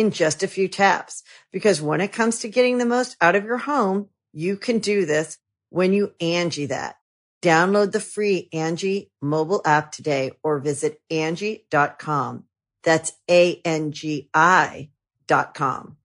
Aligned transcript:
in 0.00 0.10
just 0.10 0.42
a 0.42 0.48
few 0.48 0.66
taps. 0.66 1.22
Because 1.52 1.82
when 1.82 2.00
it 2.00 2.12
comes 2.12 2.40
to 2.40 2.48
getting 2.48 2.78
the 2.78 2.86
most 2.86 3.16
out 3.20 3.36
of 3.36 3.44
your 3.44 3.58
home, 3.58 4.08
you 4.32 4.56
can 4.56 4.78
do 4.78 5.04
this 5.04 5.38
when 5.68 5.92
you 5.92 6.14
Angi 6.20 6.68
that. 6.68 6.96
Download 7.42 7.92
the 7.92 8.00
free 8.00 8.48
Angi 8.52 9.10
mobile 9.20 9.62
app 9.64 9.92
today 9.92 10.32
or 10.42 10.58
visit 10.58 11.00
Angi.com. 11.10 12.44
That's 12.82 13.12
A-N-G-I 13.30 14.90
dot 15.26 15.54
com. 15.54 15.96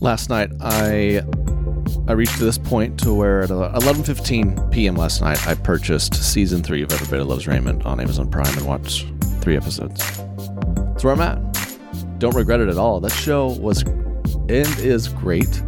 Last 0.00 0.30
night, 0.30 0.50
I 0.60 1.22
I 2.08 2.12
reached 2.12 2.38
this 2.38 2.56
point 2.56 2.98
to 3.00 3.12
where 3.12 3.42
at 3.42 3.50
11:15 3.50 4.70
p.m. 4.70 4.94
last 4.94 5.20
night, 5.20 5.44
I 5.46 5.54
purchased 5.54 6.14
season 6.14 6.62
three 6.62 6.82
of 6.82 6.92
Everybody 6.92 7.22
Loves 7.22 7.46
Raymond 7.46 7.82
on 7.82 8.00
Amazon 8.00 8.30
Prime 8.30 8.56
and 8.56 8.66
watched 8.66 9.06
three 9.40 9.56
episodes. 9.56 9.98
That's 9.98 11.04
where 11.04 11.12
I'm 11.12 11.20
at 11.20 11.49
don't 12.20 12.36
regret 12.36 12.60
it 12.60 12.68
at 12.68 12.76
all. 12.78 13.00
That 13.00 13.12
show 13.12 13.48
was 13.48 13.82
and 13.82 14.78
is 14.78 15.08
great. 15.08 15.62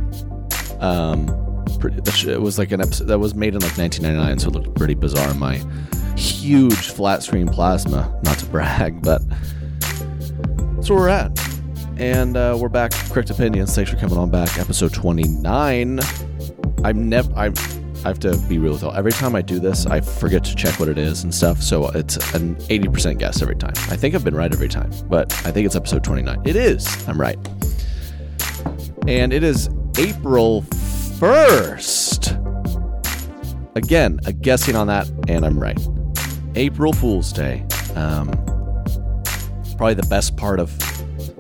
Um, 0.80 1.28
it 1.84 2.40
was 2.40 2.58
like 2.58 2.70
an 2.70 2.80
episode 2.80 3.06
that 3.06 3.18
was 3.18 3.34
made 3.34 3.54
in 3.54 3.60
like 3.60 3.76
1999, 3.76 4.38
so 4.38 4.48
it 4.48 4.52
looked 4.52 4.76
pretty 4.76 4.94
bizarre 4.94 5.34
my 5.34 5.60
huge 6.16 6.90
flat 6.90 7.22
screen 7.22 7.48
plasma. 7.48 8.20
Not 8.22 8.38
to 8.38 8.46
brag, 8.52 9.02
but 9.02 9.22
that's 9.80 10.90
where 10.90 10.98
we're 10.98 11.08
at. 11.08 11.36
And 11.96 12.36
uh, 12.36 12.56
we're 12.60 12.68
back. 12.68 12.92
Correct 12.92 13.30
opinions. 13.30 13.74
Thanks 13.74 13.90
for 13.90 13.96
coming 13.96 14.18
on 14.18 14.30
back. 14.30 14.58
Episode 14.58 14.92
29. 14.92 16.00
I'm 16.84 17.08
never. 17.08 17.32
I'm 17.34 17.54
I 18.04 18.08
have 18.08 18.18
to 18.20 18.36
be 18.48 18.58
real 18.58 18.72
with 18.72 18.82
all. 18.82 18.92
Every 18.94 19.12
time 19.12 19.36
I 19.36 19.42
do 19.42 19.60
this, 19.60 19.86
I 19.86 20.00
forget 20.00 20.42
to 20.44 20.56
check 20.56 20.80
what 20.80 20.88
it 20.88 20.98
is 20.98 21.22
and 21.22 21.32
stuff. 21.32 21.62
So 21.62 21.88
it's 21.90 22.16
an 22.34 22.56
80% 22.56 23.18
guess 23.18 23.42
every 23.42 23.54
time. 23.54 23.74
I 23.90 23.96
think 23.96 24.16
I've 24.16 24.24
been 24.24 24.34
right 24.34 24.52
every 24.52 24.68
time, 24.68 24.90
but 25.08 25.32
I 25.46 25.52
think 25.52 25.66
it's 25.66 25.76
episode 25.76 26.02
29. 26.02 26.42
It 26.44 26.56
is. 26.56 27.08
I'm 27.08 27.20
right. 27.20 27.38
And 29.06 29.32
it 29.32 29.44
is 29.44 29.68
April 29.98 30.62
1st. 30.62 32.40
Again, 33.76 34.18
a 34.26 34.32
guessing 34.32 34.74
on 34.74 34.88
that, 34.88 35.08
and 35.28 35.46
I'm 35.46 35.60
right. 35.60 35.78
April 36.56 36.92
Fool's 36.92 37.32
Day. 37.32 37.64
Um, 37.94 38.30
probably 39.76 39.94
the 39.94 40.06
best 40.10 40.36
part 40.36 40.58
of 40.58 40.70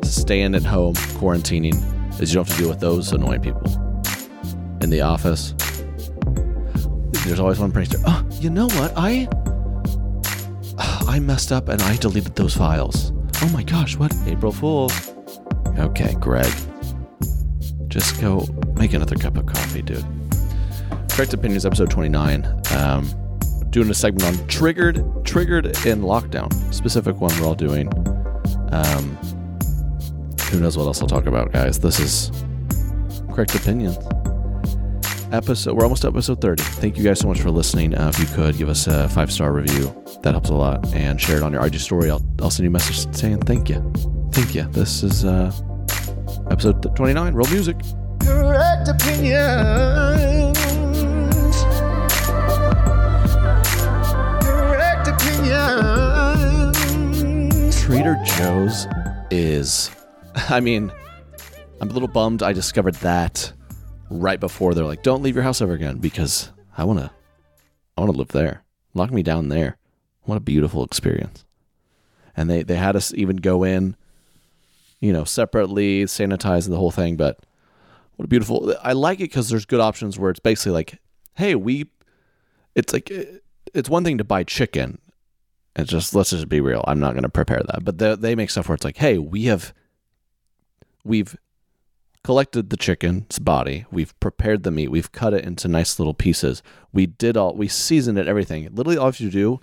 staying 0.04 0.54
at 0.54 0.62
home, 0.62 0.94
quarantining, 0.94 1.74
is 2.20 2.32
you 2.32 2.36
don't 2.36 2.46
have 2.46 2.56
to 2.56 2.62
deal 2.62 2.70
with 2.70 2.78
those 2.78 3.10
annoying 3.12 3.40
people 3.40 3.66
in 4.80 4.90
the 4.90 5.00
office 5.00 5.54
there's 7.24 7.40
always 7.40 7.58
one 7.58 7.72
prankster. 7.72 8.02
Oh, 8.06 8.24
you 8.40 8.50
know 8.50 8.66
what? 8.66 8.92
I 8.96 9.28
I 11.08 11.18
messed 11.20 11.52
up 11.52 11.68
and 11.68 11.80
I 11.82 11.96
deleted 11.96 12.34
those 12.36 12.54
files. 12.56 13.12
Oh 13.42 13.50
my 13.52 13.62
gosh, 13.62 13.96
what? 13.96 14.14
April 14.26 14.52
Fool. 14.52 14.90
Okay, 15.78 16.14
Greg. 16.14 16.52
Just 17.88 18.20
go 18.20 18.46
make 18.76 18.94
another 18.94 19.16
cup 19.16 19.36
of 19.36 19.46
coffee, 19.46 19.82
dude. 19.82 20.04
Correct 21.10 21.34
Opinions, 21.34 21.66
episode 21.66 21.90
29. 21.90 22.46
Um, 22.74 23.10
doing 23.70 23.90
a 23.90 23.94
segment 23.94 24.24
on 24.24 24.46
triggered, 24.46 25.04
triggered 25.24 25.66
in 25.86 26.00
lockdown. 26.02 26.52
Specific 26.72 27.20
one 27.20 27.38
we're 27.38 27.46
all 27.46 27.54
doing. 27.54 27.88
Um, 28.72 29.16
who 30.50 30.60
knows 30.60 30.76
what 30.78 30.84
else 30.86 31.02
I'll 31.02 31.08
talk 31.08 31.26
about, 31.26 31.52
guys? 31.52 31.78
This 31.78 32.00
is 32.00 32.32
Correct 33.30 33.54
Opinions 33.54 33.98
episode. 35.32 35.74
We're 35.76 35.84
almost 35.84 36.04
episode 36.04 36.40
30. 36.40 36.62
Thank 36.62 36.96
you 36.98 37.04
guys 37.04 37.20
so 37.20 37.28
much 37.28 37.40
for 37.40 37.50
listening. 37.50 37.94
Uh, 37.94 38.08
if 38.08 38.18
you 38.18 38.26
could 38.26 38.56
give 38.56 38.68
us 38.68 38.86
a 38.86 39.08
five 39.08 39.32
star 39.32 39.52
review, 39.52 39.94
that 40.22 40.32
helps 40.32 40.50
a 40.50 40.54
lot. 40.54 40.86
And 40.94 41.20
share 41.20 41.38
it 41.38 41.42
on 41.42 41.52
your 41.52 41.64
IG 41.64 41.80
story. 41.80 42.10
I'll, 42.10 42.24
I'll 42.40 42.50
send 42.50 42.64
you 42.64 42.70
a 42.70 42.72
message 42.72 43.14
saying 43.14 43.40
thank 43.40 43.68
you. 43.68 43.92
Thank 44.32 44.54
you. 44.54 44.64
This 44.68 45.02
is 45.02 45.24
uh, 45.24 45.50
episode 46.50 46.94
29, 46.96 47.34
Roll 47.34 47.48
Music. 47.48 47.76
Correct 48.20 48.88
opinions. 48.88 50.58
Correct 54.44 55.08
opinions. 55.08 56.78
Trader 57.82 58.16
Joe's 58.24 58.86
is, 59.30 59.90
I 60.34 60.60
mean, 60.60 60.92
I'm 61.80 61.90
a 61.90 61.92
little 61.92 62.08
bummed 62.08 62.42
I 62.42 62.52
discovered 62.52 62.94
that 62.96 63.52
right 64.12 64.40
before 64.40 64.74
they're 64.74 64.84
like, 64.84 65.02
"Don't 65.02 65.22
leave 65.22 65.34
your 65.34 65.44
house 65.44 65.60
ever 65.60 65.72
again," 65.72 65.98
because 65.98 66.50
I 66.76 66.84
want 66.84 67.00
to, 67.00 67.10
I 67.96 68.00
want 68.00 68.12
to 68.12 68.18
live 68.18 68.28
there. 68.28 68.62
Lock 68.94 69.10
me 69.10 69.22
down 69.22 69.48
there. 69.48 69.78
What 70.22 70.36
a 70.36 70.40
beautiful 70.40 70.84
experience. 70.84 71.44
And 72.36 72.48
they 72.48 72.62
they 72.62 72.76
had 72.76 72.96
us 72.96 73.12
even 73.14 73.36
go 73.36 73.64
in, 73.64 73.96
you 75.00 75.12
know, 75.12 75.24
separately, 75.24 76.04
sanitize 76.04 76.68
the 76.68 76.76
whole 76.76 76.90
thing. 76.90 77.16
But 77.16 77.40
what 78.16 78.24
a 78.24 78.28
beautiful. 78.28 78.74
I 78.82 78.92
like 78.92 79.18
it 79.18 79.24
because 79.24 79.48
there's 79.48 79.66
good 79.66 79.80
options 79.80 80.18
where 80.18 80.30
it's 80.30 80.40
basically 80.40 80.72
like, 80.72 80.98
"Hey, 81.34 81.54
we," 81.54 81.90
it's 82.74 82.92
like 82.92 83.10
eh, 83.10 83.24
it's 83.74 83.90
one 83.90 84.04
thing 84.04 84.18
to 84.18 84.24
buy 84.24 84.44
chicken. 84.44 84.98
It's 85.74 85.90
just 85.90 86.14
let's 86.14 86.30
just 86.30 86.48
be 86.48 86.60
real. 86.60 86.84
I'm 86.86 87.00
not 87.00 87.12
going 87.12 87.22
to 87.22 87.28
prepare 87.28 87.62
that, 87.66 87.84
but 87.84 87.98
they 87.98 88.14
they 88.14 88.34
make 88.34 88.50
stuff 88.50 88.68
where 88.68 88.74
it's 88.74 88.84
like, 88.84 88.98
"Hey, 88.98 89.18
we 89.18 89.44
have." 89.44 89.72
We've 91.04 91.36
collected 92.24 92.70
the 92.70 92.76
chicken's 92.76 93.38
body. 93.38 93.84
We've 93.90 94.18
prepared 94.20 94.62
the 94.62 94.70
meat. 94.70 94.90
We've 94.90 95.12
cut 95.12 95.34
it 95.34 95.44
into 95.44 95.68
nice 95.68 95.98
little 95.98 96.14
pieces. 96.14 96.62
We 96.92 97.06
did 97.06 97.36
all. 97.36 97.54
We 97.54 97.68
seasoned 97.68 98.18
it. 98.18 98.28
Everything. 98.28 98.68
Literally, 98.72 98.96
all 98.96 99.06
you 99.06 99.10
have 99.10 99.16
to 99.16 99.30
do 99.30 99.60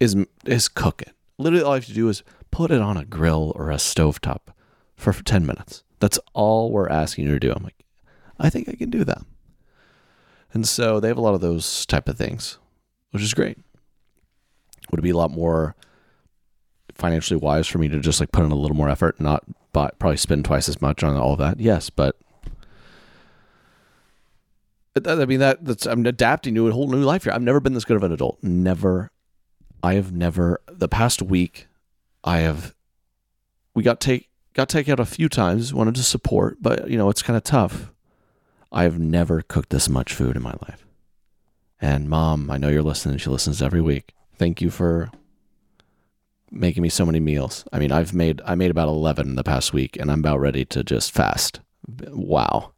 is 0.00 0.16
is 0.44 0.68
cook 0.68 1.02
it. 1.02 1.12
Literally, 1.38 1.64
all 1.64 1.72
you 1.72 1.80
have 1.80 1.86
to 1.86 1.94
do 1.94 2.08
is 2.08 2.22
put 2.50 2.70
it 2.70 2.80
on 2.80 2.96
a 2.96 3.04
grill 3.04 3.52
or 3.56 3.70
a 3.70 3.76
stovetop 3.76 4.48
for 4.94 5.12
ten 5.12 5.44
minutes. 5.44 5.82
That's 5.98 6.18
all 6.34 6.70
we're 6.70 6.88
asking 6.88 7.26
you 7.26 7.32
to 7.32 7.40
do. 7.40 7.52
I'm 7.52 7.64
like, 7.64 7.84
I 8.38 8.50
think 8.50 8.68
I 8.68 8.74
can 8.74 8.90
do 8.90 9.04
that. 9.04 9.22
And 10.52 10.66
so 10.66 11.00
they 11.00 11.08
have 11.08 11.18
a 11.18 11.22
lot 11.22 11.34
of 11.34 11.40
those 11.40 11.84
type 11.86 12.08
of 12.08 12.16
things, 12.16 12.58
which 13.10 13.22
is 13.22 13.34
great. 13.34 13.58
Would 14.90 15.00
it 15.00 15.02
be 15.02 15.10
a 15.10 15.16
lot 15.16 15.30
more 15.30 15.74
financially 16.96 17.38
wise 17.38 17.66
for 17.66 17.78
me 17.78 17.88
to 17.88 18.00
just 18.00 18.20
like 18.20 18.32
put 18.32 18.44
in 18.44 18.50
a 18.50 18.56
little 18.56 18.76
more 18.76 18.88
effort, 18.88 19.20
not 19.20 19.44
but 19.72 19.98
probably 19.98 20.16
spend 20.16 20.44
twice 20.44 20.68
as 20.68 20.80
much 20.80 21.02
on 21.02 21.16
all 21.16 21.36
that. 21.36 21.60
Yes, 21.60 21.90
but 21.90 22.16
I 25.04 25.26
mean 25.26 25.40
that 25.40 25.64
that's 25.64 25.86
I'm 25.86 26.06
adapting 26.06 26.54
to 26.54 26.68
a 26.68 26.72
whole 26.72 26.88
new 26.88 27.02
life 27.02 27.24
here. 27.24 27.32
I've 27.32 27.42
never 27.42 27.60
been 27.60 27.74
this 27.74 27.84
good 27.84 27.96
of 27.96 28.02
an 28.02 28.12
adult. 28.12 28.42
Never. 28.42 29.10
I 29.82 29.94
have 29.94 30.12
never. 30.12 30.60
The 30.68 30.88
past 30.88 31.20
week, 31.20 31.66
I 32.24 32.38
have. 32.38 32.74
We 33.74 33.82
got 33.82 34.00
take 34.00 34.30
got 34.54 34.68
take 34.68 34.88
out 34.88 34.98
a 34.98 35.04
few 35.04 35.28
times. 35.28 35.74
Wanted 35.74 35.96
to 35.96 36.02
support, 36.02 36.58
but 36.60 36.88
you 36.88 36.96
know 36.96 37.10
it's 37.10 37.22
kind 37.22 37.36
of 37.36 37.44
tough. 37.44 37.92
I 38.72 38.84
have 38.84 38.98
never 38.98 39.42
cooked 39.42 39.70
this 39.70 39.88
much 39.88 40.14
food 40.14 40.36
in 40.36 40.42
my 40.42 40.54
life. 40.68 40.86
And 41.80 42.08
mom, 42.08 42.50
I 42.50 42.56
know 42.56 42.68
you're 42.68 42.82
listening. 42.82 43.18
She 43.18 43.30
listens 43.30 43.60
every 43.60 43.82
week. 43.82 44.14
Thank 44.38 44.62
you 44.62 44.70
for 44.70 45.10
making 46.50 46.82
me 46.82 46.88
so 46.88 47.04
many 47.06 47.20
meals. 47.20 47.64
I 47.72 47.78
mean, 47.78 47.92
I've 47.92 48.14
made 48.14 48.40
I 48.44 48.54
made 48.54 48.70
about 48.70 48.88
11 48.88 49.28
in 49.28 49.34
the 49.34 49.44
past 49.44 49.72
week 49.72 49.96
and 49.96 50.10
I'm 50.10 50.20
about 50.20 50.40
ready 50.40 50.64
to 50.66 50.84
just 50.84 51.12
fast. 51.12 51.60
Wow. 52.08 52.72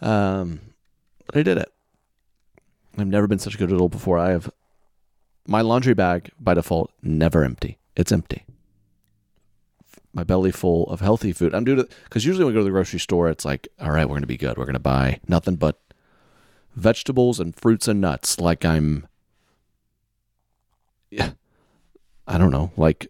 Um 0.00 0.60
but 1.26 1.36
I 1.36 1.42
did 1.42 1.58
it. 1.58 1.72
I've 2.98 3.06
never 3.06 3.26
been 3.26 3.38
such 3.38 3.54
a 3.54 3.58
good 3.58 3.72
adult 3.72 3.92
before. 3.92 4.18
I 4.18 4.30
have 4.30 4.50
my 5.46 5.60
laundry 5.60 5.94
bag 5.94 6.30
by 6.40 6.54
default 6.54 6.92
never 7.02 7.44
empty. 7.44 7.78
It's 7.94 8.12
empty. 8.12 8.44
My 10.12 10.24
belly 10.24 10.50
full 10.50 10.84
of 10.84 11.00
healthy 11.00 11.32
food. 11.32 11.54
I'm 11.54 11.64
due 11.64 11.76
to 11.76 11.88
because 12.04 12.24
usually 12.24 12.44
when 12.44 12.54
we 12.54 12.58
go 12.58 12.60
to 12.60 12.64
the 12.64 12.70
grocery 12.70 13.00
store, 13.00 13.28
it's 13.28 13.44
like, 13.44 13.68
all 13.80 13.90
right, 13.90 14.08
we're 14.08 14.20
to 14.20 14.26
be 14.26 14.38
good. 14.38 14.56
We're 14.56 14.64
to 14.74 14.78
buy 14.78 15.20
nothing 15.28 15.56
but 15.56 15.78
vegetables 16.74 17.38
and 17.40 17.54
fruits 17.54 17.88
and 17.88 18.00
nuts 18.00 18.38
like 18.40 18.64
I'm 18.64 19.06
yeah, 21.10 21.30
I 22.26 22.38
don't 22.38 22.50
know, 22.50 22.72
like 22.76 23.08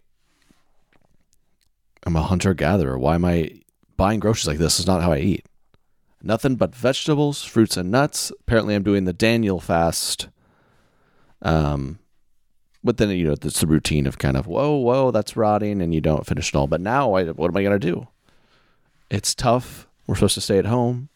I'm 2.05 2.15
a 2.15 2.21
hunter 2.21 2.53
gatherer. 2.53 2.97
Why 2.97 3.15
am 3.15 3.25
I 3.25 3.51
buying 3.97 4.19
groceries 4.19 4.47
like 4.47 4.59
this? 4.59 4.79
Is 4.79 4.87
not 4.87 5.01
how 5.01 5.11
I 5.11 5.19
eat. 5.19 5.45
Nothing 6.23 6.55
but 6.55 6.75
vegetables, 6.75 7.43
fruits, 7.43 7.77
and 7.77 7.91
nuts. 7.91 8.31
Apparently, 8.41 8.75
I'm 8.75 8.83
doing 8.83 9.05
the 9.05 9.13
Daniel 9.13 9.59
fast. 9.59 10.29
Um, 11.41 11.99
but 12.83 12.97
then 12.97 13.09
you 13.09 13.25
know 13.25 13.33
it's 13.33 13.59
the 13.59 13.67
routine 13.67 14.07
of 14.07 14.17
kind 14.17 14.37
of 14.37 14.47
whoa, 14.47 14.77
whoa, 14.77 15.11
that's 15.11 15.35
rotting, 15.35 15.81
and 15.81 15.93
you 15.93 16.01
don't 16.01 16.25
finish 16.25 16.49
it 16.49 16.55
all. 16.55 16.67
But 16.67 16.81
now, 16.81 17.13
I, 17.13 17.25
what 17.25 17.49
am 17.49 17.57
I 17.57 17.63
gonna 17.63 17.79
do? 17.79 18.07
It's 19.09 19.35
tough. 19.35 19.87
We're 20.05 20.15
supposed 20.15 20.35
to 20.35 20.41
stay 20.41 20.57
at 20.57 20.65
home. 20.65 21.09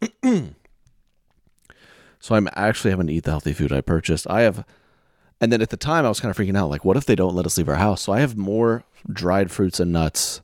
so 0.24 2.34
I'm 2.34 2.48
actually 2.54 2.90
having 2.90 3.06
to 3.06 3.12
eat 3.12 3.24
the 3.24 3.30
healthy 3.30 3.52
food 3.52 3.72
I 3.72 3.80
purchased. 3.80 4.28
I 4.28 4.42
have, 4.42 4.64
and 5.42 5.50
then 5.52 5.60
at 5.60 5.70
the 5.70 5.76
time 5.76 6.06
I 6.06 6.08
was 6.08 6.20
kind 6.20 6.30
of 6.30 6.36
freaking 6.36 6.56
out. 6.56 6.70
Like, 6.70 6.84
what 6.84 6.96
if 6.96 7.04
they 7.04 7.16
don't 7.16 7.34
let 7.34 7.46
us 7.46 7.58
leave 7.58 7.68
our 7.68 7.74
house? 7.74 8.02
So 8.02 8.12
I 8.12 8.20
have 8.20 8.36
more 8.36 8.84
dried 9.12 9.50
fruits 9.50 9.80
and 9.80 9.92
nuts. 9.92 10.40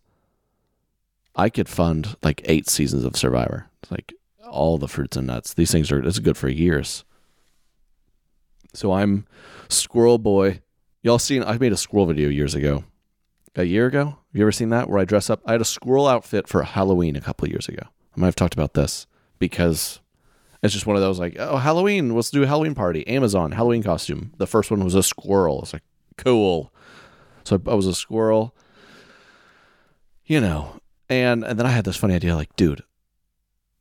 I 1.37 1.49
could 1.51 1.69
fund 1.69 2.17
like 2.21 2.43
eight 2.45 2.69
seasons 2.69 3.05
of 3.05 3.17
Survivor. 3.17 3.69
It's 3.81 3.93
like 3.93 4.13
all 4.51 4.77
the 4.77 4.89
fruits 4.89 5.17
and 5.17 5.29
nuts. 5.29 5.55
These 5.55 5.71
things 5.71 5.93
are 5.93 6.03
it's 6.03 6.19
good 6.19 6.37
for 6.37 6.49
years. 6.49 7.05
So 8.75 8.93
I'm 8.93 9.25
Squirrel 9.69 10.19
Boy. 10.19 10.63
Y'all 11.03 11.21
seen 11.21 11.45
I 11.45 11.57
made 11.59 11.73
a 11.73 11.77
squirrel 11.77 12.07
video 12.07 12.29
years 12.29 12.57
ago. 12.57 12.83
A 13.55 13.63
year 13.63 13.87
ago? 13.87 14.05
Have 14.05 14.17
you 14.33 14.43
ever 14.43 14.53
seen 14.53 14.71
that 14.71 14.91
where 14.91 14.99
I 14.99 15.05
dress 15.05 15.31
up? 15.31 15.41
I 15.47 15.53
had 15.53 15.61
a 15.61 15.65
squirrel 15.65 16.09
outfit 16.09 16.49
for 16.49 16.65
Halloween 16.65 17.15
a 17.15 17.21
couple 17.21 17.49
years 17.49 17.69
ago. 17.69 17.83
I 18.17 18.21
might 18.21 18.27
have 18.27 18.37
talked 18.37 18.55
about 18.55 18.75
this 18.75 19.07
because 19.39 20.01
it's 20.63 20.75
just 20.75 20.87
one 20.87 20.97
of 20.97 21.03
those 21.03 21.19
like, 21.19 21.37
oh, 21.39 21.57
Halloween, 21.57 22.15
let's 22.15 22.31
do 22.31 22.43
a 22.43 22.47
Halloween 22.47 22.75
party. 22.75 23.07
Amazon, 23.07 23.53
Halloween 23.53 23.83
costume. 23.83 24.33
The 24.39 24.47
first 24.47 24.71
one 24.71 24.83
was 24.83 24.95
a 24.95 25.03
squirrel. 25.03 25.63
It's 25.63 25.73
like, 25.73 25.85
cool. 26.17 26.73
So 27.45 27.61
I 27.67 27.75
was 27.75 27.87
a 27.87 27.95
squirrel, 27.95 28.55
you 30.27 30.41
know, 30.41 30.81
and 31.09 31.45
and 31.45 31.59
then 31.59 31.67
I 31.67 31.71
had 31.71 31.85
this 31.85 31.97
funny 31.97 32.15
idea, 32.15 32.37
like, 32.37 32.55
dude, 32.57 32.83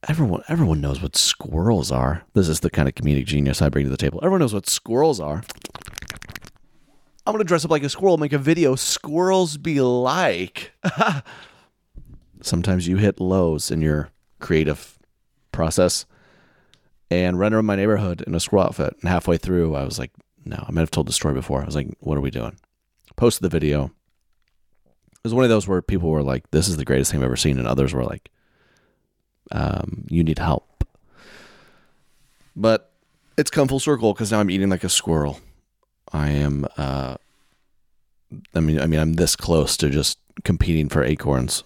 everyone 0.08 0.44
everyone 0.48 0.80
knows 0.80 1.02
what 1.02 1.16
squirrels 1.16 1.92
are. 1.92 2.24
This 2.34 2.48
is 2.48 2.62
the 2.62 2.70
kind 2.70 2.88
of 2.88 2.96
comedic 2.96 3.26
genius 3.26 3.62
I 3.62 3.70
bring 3.70 3.86
to 3.86 3.90
the 3.90 3.98
table. 3.98 4.20
Everyone 4.22 4.40
knows 4.40 4.54
what 4.54 4.70
squirrels 4.70 5.20
are. 5.20 5.44
I'm 7.26 7.34
gonna 7.34 7.44
dress 7.44 7.66
up 7.66 7.72
like 7.72 7.84
a 7.84 7.90
squirrel, 7.90 8.18
make 8.18 8.32
a 8.32 8.38
video. 8.38 8.76
Squirrels 8.76 9.58
be 9.58 9.82
like. 9.82 10.72
Sometimes 12.42 12.88
you 12.88 12.98
hit 12.98 13.20
lows 13.20 13.70
in 13.70 13.82
your 13.82 14.12
creative 14.40 14.98
process, 15.52 16.06
and 17.10 17.40
run 17.40 17.54
around 17.54 17.66
my 17.66 17.76
neighborhood 17.76 18.22
in 18.22 18.36
a 18.36 18.40
squirrel 18.40 18.66
outfit. 18.66 18.96
And 19.02 19.10
halfway 19.10 19.38
through, 19.38 19.76
I 19.76 19.84
was 19.84 19.98
like, 19.98 20.12
no, 20.46 20.64
I 20.68 20.72
might 20.72 20.82
have 20.82 20.92
told 20.92 21.08
the 21.08 21.14
story 21.14 21.34
before. 21.34 21.62
I 21.62 21.66
was 21.66 21.76
like, 21.76 21.90
what 22.00 22.18
are 22.18 22.22
we 22.22 22.32
doing? 22.32 22.58
Posted 23.16 23.44
the 23.44 23.50
video. 23.50 23.92
It 24.86 25.24
was 25.24 25.34
one 25.34 25.44
of 25.44 25.50
those 25.50 25.68
where 25.68 25.82
people 25.82 26.10
were 26.10 26.24
like, 26.24 26.50
this 26.52 26.68
is 26.68 26.78
the 26.78 26.86
greatest 26.86 27.12
thing 27.12 27.20
I've 27.20 27.26
ever 27.26 27.36
seen, 27.36 27.58
and 27.58 27.68
others 27.68 27.94
were 27.94 28.06
like, 28.06 28.30
um, 29.52 30.06
you 30.10 30.24
need 30.24 30.40
help. 30.40 30.84
But 32.56 32.92
it's 33.38 33.52
come 33.52 33.68
full 33.68 33.80
circle 33.80 34.14
because 34.14 34.32
now 34.32 34.40
I'm 34.40 34.50
eating 34.50 34.70
like 34.70 34.84
a 34.84 34.90
squirrel. 34.90 35.40
I 36.12 36.30
am. 36.30 36.66
Uh, 36.78 37.18
I 38.54 38.60
mean, 38.60 38.80
I 38.80 38.88
mean, 38.88 39.00
I'm 39.00 39.14
this 39.14 39.36
close 39.36 39.78
to 39.78 39.90
just 39.90 40.18
competing 40.44 40.90
for 40.90 41.04
acorns 41.04 41.64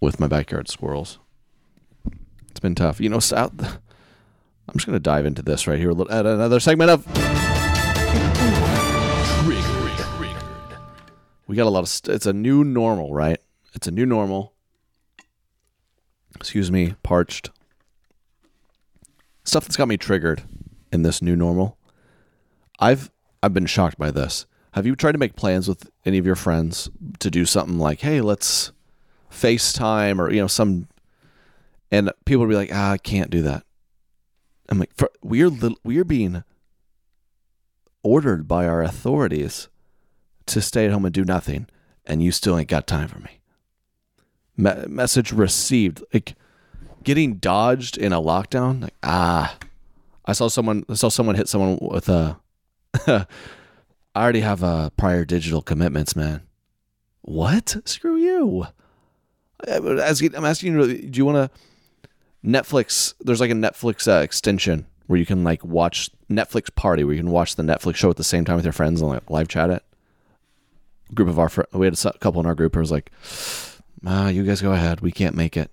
with 0.00 0.20
my 0.20 0.26
backyard 0.26 0.68
squirrels. 0.68 1.18
It's 2.50 2.60
been 2.60 2.74
tough, 2.74 3.00
you 3.00 3.08
know. 3.08 3.20
South. 3.20 3.78
I'm 4.68 4.74
just 4.74 4.86
gonna 4.86 5.00
dive 5.00 5.26
into 5.26 5.42
this 5.42 5.66
right 5.66 5.78
here 5.78 5.90
at 5.90 6.26
another 6.26 6.60
segment 6.60 6.90
of. 6.90 7.04
Triggered. 9.44 10.78
We 11.46 11.56
got 11.56 11.66
a 11.66 11.70
lot 11.70 11.80
of. 11.80 11.88
St- 11.88 12.14
it's 12.14 12.26
a 12.26 12.32
new 12.32 12.64
normal, 12.64 13.14
right? 13.14 13.38
It's 13.74 13.86
a 13.86 13.90
new 13.90 14.06
normal 14.06 14.54
excuse 16.40 16.70
me, 16.70 16.94
parched. 17.02 17.50
Stuff 19.44 19.64
that's 19.64 19.76
got 19.76 19.88
me 19.88 19.96
triggered 19.96 20.42
in 20.92 21.02
this 21.02 21.22
new 21.22 21.36
normal. 21.36 21.78
I've 22.78 23.10
I've 23.42 23.54
been 23.54 23.66
shocked 23.66 23.98
by 23.98 24.10
this. 24.10 24.46
Have 24.72 24.86
you 24.86 24.94
tried 24.94 25.12
to 25.12 25.18
make 25.18 25.36
plans 25.36 25.68
with 25.68 25.90
any 26.04 26.18
of 26.18 26.26
your 26.26 26.36
friends 26.36 26.90
to 27.18 27.30
do 27.30 27.44
something 27.44 27.78
like, 27.78 28.00
"Hey, 28.00 28.20
let's 28.20 28.72
FaceTime" 29.30 30.18
or 30.18 30.30
you 30.30 30.40
know 30.40 30.46
some 30.46 30.88
and 31.90 32.12
people 32.24 32.40
would 32.40 32.50
be 32.50 32.56
like, 32.56 32.70
"Ah, 32.72 32.92
I 32.92 32.98
can't 32.98 33.30
do 33.30 33.42
that." 33.42 33.64
I'm 34.68 34.78
like, 34.78 34.90
we're 35.22 35.50
we're 35.84 36.04
being 36.04 36.44
ordered 38.02 38.46
by 38.46 38.66
our 38.66 38.82
authorities 38.82 39.68
to 40.46 40.60
stay 40.60 40.86
at 40.86 40.92
home 40.92 41.04
and 41.04 41.14
do 41.14 41.24
nothing, 41.24 41.66
and 42.06 42.22
you 42.22 42.32
still 42.32 42.58
ain't 42.58 42.68
got 42.68 42.86
time 42.86 43.08
for 43.08 43.18
me 43.18 43.38
me- 44.58 44.86
message 44.88 45.32
received. 45.32 46.02
Like 46.12 46.34
getting 47.02 47.36
dodged 47.36 47.96
in 47.96 48.12
a 48.12 48.20
lockdown. 48.20 48.82
Like 48.82 48.94
ah, 49.02 49.56
I 50.26 50.32
saw 50.32 50.48
someone. 50.48 50.84
I 50.88 50.94
saw 50.94 51.08
someone 51.08 51.36
hit 51.36 51.48
someone 51.48 51.78
with 51.80 52.08
a. 52.10 52.38
I 53.06 54.22
already 54.22 54.40
have 54.40 54.64
uh, 54.64 54.90
prior 54.90 55.24
digital 55.24 55.62
commitments, 55.62 56.16
man. 56.16 56.42
What? 57.22 57.76
Screw 57.84 58.16
you. 58.16 58.66
I'm 59.66 60.00
asking, 60.00 60.34
I'm 60.34 60.44
asking 60.44 60.74
you. 60.74 61.08
Do 61.08 61.16
you 61.16 61.24
want 61.24 61.36
to 61.36 61.58
Netflix? 62.48 63.14
There's 63.20 63.40
like 63.40 63.50
a 63.50 63.54
Netflix 63.54 64.08
uh, 64.08 64.22
extension 64.22 64.86
where 65.06 65.18
you 65.18 65.26
can 65.26 65.44
like 65.44 65.64
watch 65.64 66.10
Netflix 66.30 66.74
party, 66.74 67.04
where 67.04 67.14
you 67.14 67.20
can 67.20 67.30
watch 67.30 67.56
the 67.56 67.62
Netflix 67.62 67.96
show 67.96 68.10
at 68.10 68.16
the 68.16 68.24
same 68.24 68.44
time 68.44 68.56
with 68.56 68.64
your 68.64 68.72
friends 68.72 69.00
and 69.00 69.10
like 69.10 69.30
live 69.30 69.48
chat 69.48 69.70
it. 69.70 69.84
group 71.14 71.28
of 71.28 71.38
our 71.38 71.48
fr- 71.48 71.62
we 71.72 71.86
had 71.86 72.04
a 72.04 72.12
couple 72.18 72.40
in 72.40 72.46
our 72.46 72.54
group 72.54 72.74
who 72.74 72.80
was 72.80 72.90
like, 72.90 73.10
Ah, 74.06 74.28
you 74.28 74.44
guys 74.44 74.62
go 74.62 74.72
ahead. 74.72 75.00
We 75.00 75.12
can't 75.12 75.34
make 75.34 75.56
it. 75.56 75.70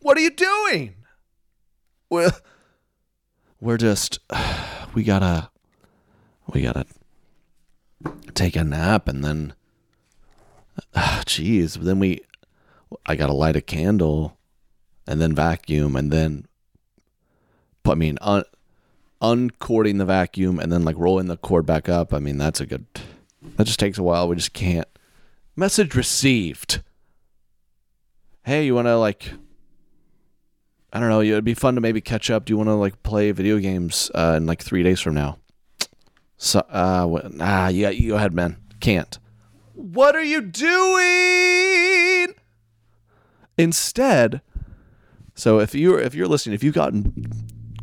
What 0.00 0.16
are 0.16 0.20
you 0.20 0.30
doing? 0.30 0.94
Well, 2.10 2.32
we're 3.60 3.76
just 3.78 4.18
we 4.94 5.02
gotta 5.02 5.50
we 6.52 6.62
gotta 6.62 6.86
take 8.34 8.56
a 8.56 8.64
nap 8.64 9.08
and 9.08 9.24
then 9.24 9.54
jeez 10.94 11.78
uh, 11.78 11.82
then 11.82 11.98
we 11.98 12.20
i 13.06 13.16
gotta 13.16 13.32
light 13.32 13.56
a 13.56 13.60
candle 13.60 14.37
and 15.08 15.20
then 15.20 15.34
vacuum 15.34 15.96
and 15.96 16.12
then 16.12 16.46
i 17.86 17.94
mean 17.94 18.18
un, 18.20 18.44
uncording 19.20 19.98
the 19.98 20.04
vacuum 20.04 20.60
and 20.60 20.70
then 20.70 20.84
like 20.84 20.96
rolling 20.98 21.26
the 21.26 21.36
cord 21.36 21.66
back 21.66 21.88
up 21.88 22.14
i 22.14 22.18
mean 22.18 22.38
that's 22.38 22.60
a 22.60 22.66
good 22.66 22.86
that 23.56 23.66
just 23.66 23.80
takes 23.80 23.98
a 23.98 24.02
while 24.02 24.28
we 24.28 24.36
just 24.36 24.52
can't 24.52 24.88
message 25.56 25.96
received 25.96 26.82
hey, 28.48 28.64
you 28.64 28.74
want 28.74 28.86
to 28.86 28.96
like, 28.96 29.30
I 30.90 31.00
don't 31.00 31.10
know, 31.10 31.20
it'd 31.20 31.44
be 31.44 31.52
fun 31.52 31.74
to 31.74 31.82
maybe 31.82 32.00
catch 32.00 32.30
up. 32.30 32.46
Do 32.46 32.52
you 32.52 32.56
want 32.56 32.68
to 32.68 32.74
like 32.74 33.02
play 33.02 33.30
video 33.30 33.58
games 33.58 34.10
uh, 34.14 34.34
in 34.38 34.46
like 34.46 34.62
three 34.62 34.82
days 34.82 35.00
from 35.00 35.14
now? 35.14 35.38
So, 36.38 36.60
uh, 36.60 37.28
ah, 37.40 37.68
yeah, 37.68 37.90
you 37.90 38.10
go 38.10 38.16
ahead, 38.16 38.32
man. 38.32 38.56
Can't. 38.80 39.18
What 39.74 40.16
are 40.16 40.24
you 40.24 40.40
doing? 40.40 42.34
Instead, 43.58 44.40
so 45.38 45.60
if 45.60 45.72
you're 45.72 46.00
if 46.00 46.16
you're 46.16 46.26
listening, 46.26 46.54
if 46.54 46.64
you've 46.64 46.74
gotten 46.74 47.30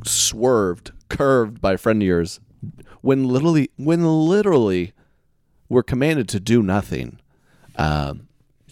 swerved, 0.04 0.92
curved 1.08 1.62
by 1.62 1.74
a 1.74 1.78
friend 1.78 2.02
of 2.02 2.06
yours, 2.06 2.42
when 3.00 3.24
literally 3.24 3.72
when 3.78 4.06
literally 4.06 4.92
we're 5.70 5.82
commanded 5.82 6.28
to 6.30 6.42
do 6.42 6.62
nothing, 6.62 7.18
um, 7.78 8.28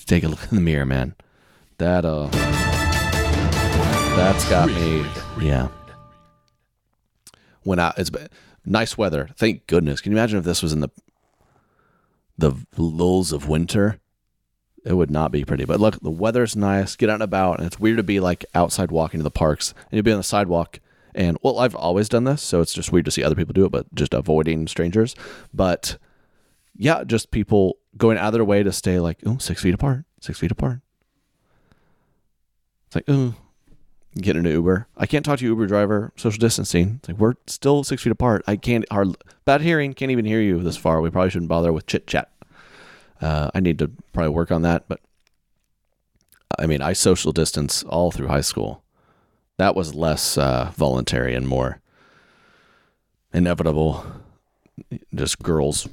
take 0.05 0.25
a 0.25 0.27
look 0.27 0.43
in 0.51 0.57
the 0.57 0.61
mirror, 0.61 0.85
man. 0.85 1.15
That 1.77 2.03
uh 2.03 2.27
that's 4.17 4.47
got 4.49 4.67
me 4.67 5.05
yeah. 5.39 5.69
When 7.61 7.79
I 7.79 7.93
it's 7.95 8.11
nice 8.65 8.97
weather. 8.97 9.29
Thank 9.37 9.65
goodness. 9.65 10.01
Can 10.01 10.11
you 10.11 10.17
imagine 10.17 10.39
if 10.39 10.45
this 10.45 10.61
was 10.61 10.73
in 10.73 10.81
the 10.81 10.89
the 12.37 12.53
lulls 12.75 13.31
of 13.31 13.47
winter 13.47 14.01
it 14.85 14.93
would 14.93 15.11
not 15.11 15.31
be 15.31 15.45
pretty 15.45 15.65
but 15.65 15.79
look 15.79 15.99
the 16.01 16.09
weather's 16.09 16.55
nice 16.55 16.95
get 16.95 17.09
out 17.09 17.15
and 17.15 17.23
about 17.23 17.57
and 17.57 17.67
it's 17.67 17.79
weird 17.79 17.97
to 17.97 18.03
be 18.03 18.19
like 18.19 18.45
outside 18.53 18.91
walking 18.91 19.19
to 19.19 19.23
the 19.23 19.31
parks 19.31 19.73
and 19.89 19.93
you'll 19.93 20.03
be 20.03 20.11
on 20.11 20.17
the 20.17 20.23
sidewalk 20.23 20.79
and 21.15 21.37
well 21.41 21.59
i've 21.59 21.75
always 21.75 22.09
done 22.09 22.23
this 22.23 22.41
so 22.41 22.61
it's 22.61 22.73
just 22.73 22.91
weird 22.91 23.05
to 23.05 23.11
see 23.11 23.23
other 23.23 23.35
people 23.35 23.53
do 23.53 23.65
it 23.65 23.71
but 23.71 23.93
just 23.95 24.13
avoiding 24.13 24.67
strangers 24.67 25.15
but 25.53 25.97
yeah 26.75 27.03
just 27.03 27.31
people 27.31 27.77
going 27.97 28.17
out 28.17 28.27
of 28.27 28.33
their 28.33 28.45
way 28.45 28.63
to 28.63 28.71
stay 28.71 28.99
like 28.99 29.19
oh 29.25 29.37
six 29.37 29.61
feet 29.61 29.73
apart 29.73 30.03
six 30.19 30.39
feet 30.39 30.51
apart 30.51 30.81
it's 32.93 33.09
like, 33.09 33.17
oh, 33.17 33.33
get 34.21 34.35
an 34.35 34.45
Uber. 34.45 34.87
I 34.95 35.07
can't 35.07 35.25
talk 35.25 35.39
to 35.39 35.45
you, 35.45 35.51
Uber 35.51 35.65
driver. 35.65 36.11
Social 36.15 36.39
distancing. 36.39 36.99
It's 36.99 37.09
like 37.09 37.17
we're 37.17 37.33
still 37.47 37.83
six 37.83 38.03
feet 38.03 38.11
apart. 38.11 38.43
I 38.45 38.55
can't. 38.55 38.85
Hard 38.91 39.17
bad 39.45 39.61
hearing. 39.61 39.95
Can't 39.95 40.11
even 40.11 40.25
hear 40.25 40.39
you 40.39 40.61
this 40.61 40.77
far. 40.77 41.01
We 41.01 41.09
probably 41.09 41.31
shouldn't 41.31 41.49
bother 41.49 41.73
with 41.73 41.87
chit 41.87 42.05
chat. 42.05 42.29
Uh, 43.23 43.49
I 43.53 43.61
need 43.61 43.79
to 43.79 43.89
probably 44.11 44.33
work 44.33 44.51
on 44.51 44.63
that. 44.63 44.83
But 44.87 44.99
I 46.59 46.67
mean, 46.67 46.81
I 46.81 46.93
social 46.93 47.31
distance 47.31 47.83
all 47.83 48.11
through 48.11 48.27
high 48.27 48.41
school. 48.41 48.83
That 49.57 49.75
was 49.75 49.95
less 49.95 50.37
uh, 50.37 50.71
voluntary 50.75 51.33
and 51.33 51.47
more 51.47 51.79
inevitable 53.33 54.05
just 55.15 55.39
girls 55.39 55.87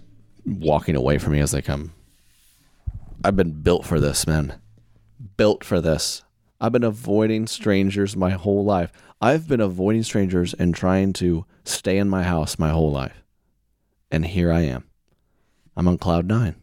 walking 0.45 0.97
away 0.97 1.19
from 1.19 1.33
me 1.33 1.41
as 1.41 1.53
they 1.53 1.63
come. 1.63 1.93
I've 3.23 3.37
been 3.37 3.63
built 3.63 3.85
for 3.85 4.01
this, 4.01 4.27
man. 4.27 4.61
Built 5.37 5.63
for 5.63 5.81
this. 5.81 6.23
I've 6.61 6.73
been 6.73 6.85
avoiding 6.85 7.47
strangers 7.47 8.17
my 8.17 8.31
whole 8.31 8.65
life. 8.65 8.93
I've 9.21 9.47
been 9.47 9.61
avoiding 9.61 10.03
strangers 10.03 10.55
and 10.55 10.75
trying 10.75 11.13
to 11.15 11.45
stay 11.65 11.99
in 11.99 12.09
my 12.09 12.23
house 12.23 12.59
my 12.59 12.71
whole 12.71 12.91
life. 12.91 13.23
And 14.11 14.27
here 14.27 14.53
I 14.53 14.63
am. 14.63 14.85
I'm 15.77 15.89
on 15.89 15.99
cloud 15.99 16.27
nine. 16.27 16.57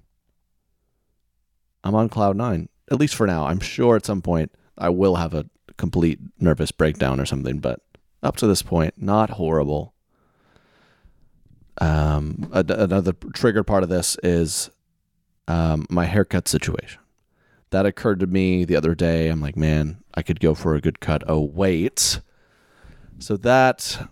I'm 1.87 1.95
on 1.95 2.09
cloud 2.09 2.35
nine, 2.35 2.69
at 2.91 2.99
least 2.99 3.15
for 3.15 3.25
now. 3.25 3.47
I'm 3.47 3.59
sure 3.59 3.95
at 3.95 4.05
some 4.05 4.21
point 4.21 4.51
I 4.77 4.89
will 4.89 5.15
have 5.15 5.33
a 5.33 5.45
complete 5.77 6.19
nervous 6.39 6.71
breakdown 6.71 7.19
or 7.19 7.25
something, 7.25 7.59
but 7.59 7.79
up 8.21 8.35
to 8.37 8.47
this 8.47 8.61
point, 8.61 8.95
not 8.97 9.31
horrible. 9.31 9.93
Um, 11.79 12.49
another 12.51 13.13
triggered 13.33 13.67
part 13.67 13.83
of 13.83 13.89
this 13.89 14.17
is 14.23 14.69
um, 15.47 15.85
my 15.89 16.05
haircut 16.05 16.47
situation. 16.47 16.99
That 17.69 17.85
occurred 17.85 18.19
to 18.21 18.27
me 18.27 18.65
the 18.65 18.75
other 18.75 18.95
day. 18.95 19.29
I'm 19.29 19.41
like, 19.41 19.55
man, 19.55 20.03
I 20.13 20.23
could 20.23 20.39
go 20.39 20.53
for 20.53 20.75
a 20.75 20.81
good 20.81 20.99
cut. 20.99 21.23
Oh, 21.27 21.41
wait. 21.41 22.19
So 23.19 23.37
that, 23.37 24.09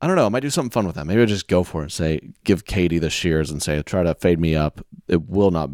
I 0.00 0.06
don't 0.06 0.16
know. 0.16 0.26
I 0.26 0.28
might 0.28 0.40
do 0.40 0.50
something 0.50 0.70
fun 0.70 0.86
with 0.86 0.96
that. 0.96 1.06
Maybe 1.06 1.20
I'll 1.20 1.26
just 1.26 1.48
go 1.48 1.62
for 1.62 1.80
it 1.80 1.84
and 1.84 1.92
say, 1.92 2.20
give 2.44 2.64
Katie 2.64 2.98
the 2.98 3.10
shears 3.10 3.50
and 3.50 3.62
say, 3.62 3.80
try 3.82 4.02
to 4.02 4.14
fade 4.14 4.40
me 4.40 4.54
up. 4.54 4.84
It 5.06 5.28
will 5.28 5.50
not 5.50 5.70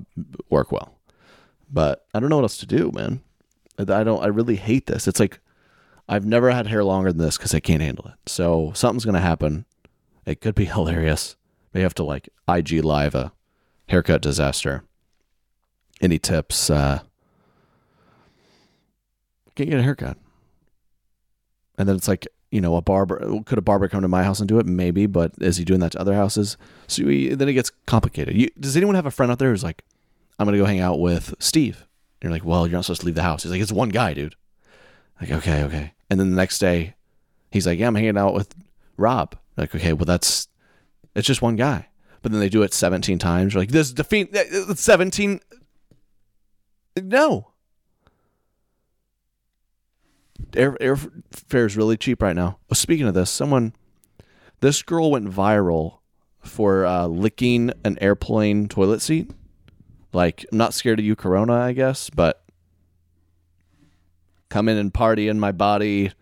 work 0.51 0.73
well. 0.73 0.99
But 1.71 2.07
I 2.15 2.21
don't 2.21 2.31
know 2.31 2.37
what 2.37 2.43
else 2.43 2.59
to 2.59 2.67
do, 2.67 2.91
man. 2.95 3.21
I 3.79 4.05
don't, 4.05 4.23
I 4.23 4.27
really 4.27 4.57
hate 4.57 4.87
this. 4.87 5.09
It's 5.09 5.19
like, 5.19 5.41
I've 6.09 6.25
never 6.25 6.51
had 6.51 6.67
hair 6.67 6.85
longer 6.85 7.13
than 7.13 7.25
this 7.25 7.37
because 7.37 7.55
I 7.55 7.61
can't 7.61 7.83
handle 7.83 8.07
it. 8.07 8.31
So 8.31 8.73
something's 8.75 9.05
going 9.05 9.15
to 9.15 9.21
happen. 9.21 9.65
It 10.27 10.41
could 10.41 10.55
be 10.55 10.65
hilarious. 10.67 11.37
May 11.73 11.81
have 11.81 11.95
to 11.95 12.05
like 12.05 12.29
IG 12.49 12.85
live 12.85 13.15
a 13.15 13.33
haircut 13.89 14.23
disaster. 14.23 14.85
Any 16.01 16.19
tips? 16.19 16.71
Uh, 16.71 17.01
can't 19.55 19.71
get 19.71 19.79
a 19.79 19.83
haircut. 19.83 20.19
And 21.79 21.89
then 21.89 21.97
it's 21.97 22.09
like, 22.09 22.27
you 22.51 22.61
know, 22.61 22.77
a 22.77 22.83
barber 22.83 23.41
could 23.45 23.59
a 23.59 23.63
barber 23.63 23.89
come 23.89 24.03
to 24.03 24.09
my 24.09 24.23
house 24.23 24.39
and 24.39 24.49
do 24.49 24.59
it? 24.59 24.67
Maybe, 24.67 25.07
but 25.07 25.33
is 25.41 25.57
he 25.57 25.65
doing 25.65 25.81
that 25.81 25.93
to 25.93 26.01
other 26.01 26.15
houses? 26.15 26.57
So 26.87 27.05
we, 27.05 27.35
then 27.35 27.49
it 27.49 27.55
gets 27.55 27.73
complicated. 27.87 28.37
You, 28.37 28.49
does 28.59 28.77
anyone 28.77 28.95
have 28.95 29.07
a 29.07 29.11
friend 29.11 29.33
out 29.33 29.41
there 29.41 29.51
who's 29.51 29.65
like, 29.65 29.83
I'm 30.39 30.47
gonna 30.47 30.59
go 30.59 30.65
hang 30.65 30.81
out 30.81 31.01
with 31.01 31.35
Steve? 31.39 31.87
And 32.21 32.29
you're 32.29 32.33
like, 32.33 32.45
well, 32.45 32.67
you're 32.67 32.77
not 32.77 32.85
supposed 32.85 33.03
to 33.03 33.07
leave 33.07 33.15
the 33.15 33.23
house. 33.23 33.43
He's 33.43 33.53
like, 33.53 33.61
it's 33.61 33.73
one 33.73 33.91
guy, 33.91 34.15
dude. 34.15 34.37
Like, 35.21 35.31
okay, 35.31 35.63
okay. 35.65 35.93
And 36.11 36.19
then 36.19 36.31
the 36.31 36.37
next 36.37 36.59
day, 36.59 36.95
he's 37.51 37.67
like, 37.67 37.79
yeah, 37.79 37.87
I'm 37.87 37.95
hanging 37.95 38.19
out 38.19 38.35
with 38.35 38.55
Rob. 38.97 39.37
Like, 39.57 39.75
okay, 39.75 39.93
well, 39.93 40.05
that's 40.05 40.49
it's 41.15 41.27
just 41.27 41.43
one 41.43 41.57
guy. 41.57 41.89
But 42.23 42.33
then 42.33 42.41
they 42.41 42.49
do 42.49 42.63
it 42.63 42.73
17 42.73 43.19
times. 43.19 43.55
You're 43.55 43.63
like, 43.63 43.71
this 43.71 43.93
defeat 43.93 44.35
17. 44.75 45.41
No. 47.03 47.51
Air 50.57 50.73
airfare 50.81 51.67
is 51.67 51.77
really 51.77 51.97
cheap 51.97 52.23
right 52.23 52.35
now. 52.35 52.59
Oh, 52.71 52.75
speaking 52.75 53.07
of 53.07 53.15
this, 53.15 53.31
someone, 53.31 53.75
this 54.61 54.83
girl 54.83 55.11
went 55.11 55.29
viral 55.29 55.99
for 56.43 56.87
uh, 56.87 57.07
licking 57.07 57.73
an 57.85 57.99
airplane 58.01 58.69
toilet 58.69 59.03
seat. 59.03 59.31
Like, 60.15 60.47
I'm 60.51 60.59
not 60.59 60.75
scared 60.75 60.99
of 60.99 61.05
you, 61.05 61.17
Corona, 61.17 61.55
I 61.55 61.73
guess, 61.73 62.09
but 62.09 62.45
come 64.49 64.69
in 64.69 64.77
and 64.77 64.95
party 64.95 65.29
in 65.29 65.41
my 65.41 65.51
body 65.53 66.13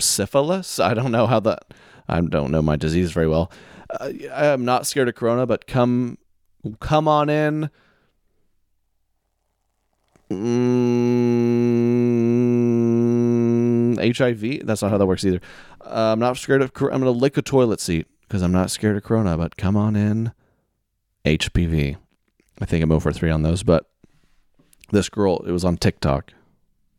syphilis. 0.00 0.78
I 0.80 0.94
don't 0.94 1.12
know 1.12 1.26
how 1.26 1.40
that. 1.40 1.72
I 2.08 2.20
don't 2.20 2.50
know 2.50 2.62
my 2.62 2.76
disease 2.76 3.12
very 3.12 3.28
well. 3.28 3.52
Uh, 4.00 4.12
I'm 4.32 4.64
not 4.64 4.86
scared 4.86 5.08
of 5.08 5.14
corona, 5.14 5.46
but 5.46 5.66
come, 5.66 6.18
come 6.80 7.06
on 7.06 7.28
in. 7.30 7.70
Mm, 10.30 10.98
HIV. 14.16 14.66
That's 14.66 14.82
not 14.82 14.90
how 14.90 14.98
that 14.98 15.06
works 15.06 15.24
either. 15.24 15.40
Uh, 15.80 16.12
I'm 16.12 16.18
not 16.18 16.36
scared 16.36 16.60
of. 16.62 16.72
I'm 16.76 16.98
gonna 16.98 17.10
lick 17.10 17.38
a 17.38 17.42
toilet 17.42 17.80
seat 17.80 18.06
because 18.22 18.42
I'm 18.42 18.52
not 18.52 18.70
scared 18.70 18.96
of 18.96 19.04
corona. 19.04 19.38
But 19.38 19.56
come 19.56 19.76
on 19.76 19.96
in. 19.96 20.32
HPV. 21.36 21.96
I 22.60 22.64
think 22.64 22.82
I'm 22.82 22.92
over 22.92 23.12
three 23.12 23.30
on 23.30 23.42
those, 23.42 23.62
but 23.62 23.90
this 24.90 25.08
girl, 25.08 25.44
it 25.46 25.52
was 25.52 25.64
on 25.64 25.76
TikTok. 25.76 26.32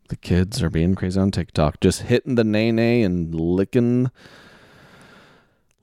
The 0.09 0.15
kids 0.15 0.62
are 0.62 0.69
being 0.69 0.95
crazy 0.95 1.19
on 1.19 1.31
TikTok, 1.31 1.79
just 1.79 2.03
hitting 2.03 2.36
the 2.36 2.43
nay 2.43 2.71
nay 2.71 3.03
and 3.03 3.33
licking 3.33 4.12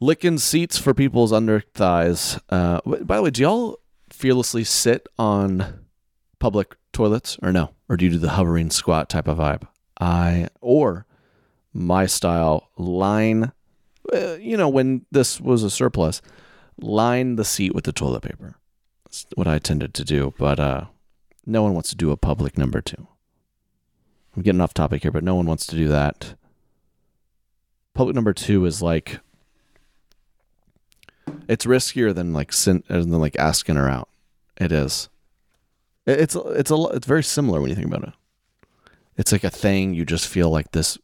licking 0.01 0.39
seats 0.39 0.79
for 0.79 0.95
people's 0.95 1.33
under 1.33 1.61
thighs. 1.61 2.39
Uh, 2.51 2.81
by 2.85 3.17
the 3.17 3.23
way, 3.23 3.31
do 3.31 3.43
y'all 3.43 3.79
fearlessly 4.11 4.65
sit 4.65 5.09
on 5.19 5.85
public 6.39 6.77
toilets 6.93 7.39
or 7.43 7.53
no? 7.53 7.71
Or 7.89 7.97
do 7.97 8.05
you 8.05 8.11
do 8.13 8.19
the 8.19 8.31
hovering 8.31 8.71
squat 8.71 9.09
type 9.09 9.29
of 9.29 9.39
vibe? 9.39 9.67
I 10.01 10.49
or 10.61 11.07
my 11.73 12.07
style 12.07 12.71
line. 12.77 13.53
Uh, 14.13 14.35
you 14.35 14.57
know, 14.57 14.69
when 14.69 15.05
this 15.11 15.41
was 15.41 15.63
a 15.63 15.71
surplus, 15.71 16.23
line 16.81 17.37
the 17.37 17.45
seat 17.45 17.75
with 17.75 17.85
the 17.85 17.93
toilet 17.93 18.23
paper. 18.23 18.57
That's 19.05 19.27
what 19.35 19.47
I 19.47 19.59
tended 19.59 19.95
to 19.95 20.05
do, 20.05 20.35
but 20.39 20.59
uh, 20.61 20.85
no 21.45 21.63
one 21.63 21.75
wants 21.75 21.91
to 21.91 21.97
do 21.97 22.11
a 22.11 22.17
public 22.17 22.59
number 22.59 22.81
two. 22.81 23.07
I'm 24.37 24.43
getting 24.43 24.61
off 24.61 24.75
topic 24.75 25.03
here, 25.03 25.11
but 25.11 25.25
no 25.25 25.35
one 25.35 25.47
wants 25.47 25.67
to 25.69 25.77
do 25.77 25.89
that. 25.89 26.35
Public 27.95 28.15
number 28.15 28.35
two 28.35 28.67
is 28.67 28.83
like 28.83 29.21
it's 31.49 31.65
riskier 31.65 32.15
than 32.15 32.33
like 32.33 32.53
sin, 32.53 32.83
than 32.89 33.11
like 33.13 33.39
asking 33.39 33.77
her 33.77 33.89
out. 33.89 34.09
It 34.59 34.73
is. 34.73 35.09
It's 36.07 36.37
it's 36.37 36.71
a 36.71 36.77
it's 36.89 37.07
very 37.07 37.25
similar 37.25 37.61
when 37.61 37.71
you 37.71 37.77
think 37.77 37.89
about 37.89 38.09
it. 38.09 38.15
It's 39.17 39.33
like 39.33 39.45
a 39.45 39.51
thing 39.51 39.95
you 39.95 40.05
just 40.05 40.29
feel 40.29 40.51
like 40.51 40.73
this 40.73 40.99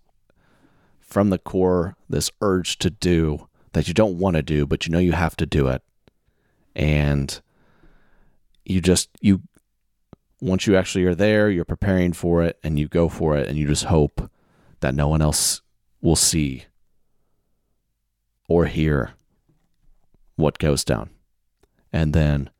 from 1.00 1.30
the 1.30 1.38
core, 1.38 1.96
this 2.08 2.30
urge 2.40 2.78
to 2.78 2.90
do 2.90 3.48
that 3.72 3.88
you 3.88 3.94
don't 3.94 4.18
want 4.18 4.36
to 4.36 4.42
do, 4.42 4.66
but 4.66 4.86
you 4.86 4.92
know 4.92 4.98
you 4.98 5.12
have 5.12 5.36
to 5.36 5.46
do 5.46 5.68
it, 5.68 5.82
and 6.74 7.40
you 8.64 8.80
just 8.80 9.08
you 9.20 9.42
once 10.42 10.66
you 10.66 10.76
actually 10.76 11.04
are 11.04 11.14
there, 11.14 11.48
you're 11.48 11.64
preparing 11.64 12.12
for 12.12 12.42
it 12.42 12.58
and 12.64 12.78
you 12.78 12.88
go 12.88 13.08
for 13.08 13.36
it 13.36 13.48
and 13.48 13.56
you 13.56 13.66
just 13.68 13.84
hope 13.84 14.28
that 14.80 14.94
no 14.94 15.06
one 15.06 15.22
else 15.22 15.62
will 16.00 16.16
see 16.16 16.64
or 18.48 18.66
hear 18.66 19.12
what 20.34 20.58
goes 20.58 20.84
down. 20.84 21.10
And 21.92 22.12
then 22.12 22.50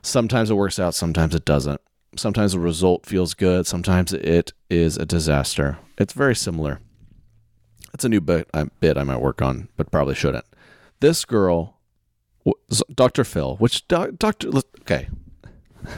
sometimes 0.00 0.50
it 0.50 0.54
works 0.54 0.78
out, 0.78 0.94
sometimes 0.94 1.34
it 1.34 1.44
doesn't. 1.44 1.82
Sometimes 2.16 2.52
the 2.52 2.60
result 2.60 3.04
feels 3.04 3.34
good, 3.34 3.66
sometimes 3.66 4.14
it 4.14 4.54
is 4.70 4.96
a 4.96 5.04
disaster. 5.04 5.76
It's 5.98 6.14
very 6.14 6.34
similar. 6.34 6.80
It's 7.94 8.04
a 8.04 8.08
new 8.08 8.20
bit, 8.20 8.50
uh, 8.52 8.66
bit 8.80 8.98
I 8.98 9.04
might 9.04 9.20
work 9.20 9.40
on, 9.40 9.68
but 9.76 9.92
probably 9.92 10.16
shouldn't. 10.16 10.44
This 10.98 11.24
girl, 11.24 11.78
Dr. 12.92 13.22
Phil, 13.22 13.56
which 13.56 13.86
Dr. 13.86 14.48
Okay, 14.80 15.08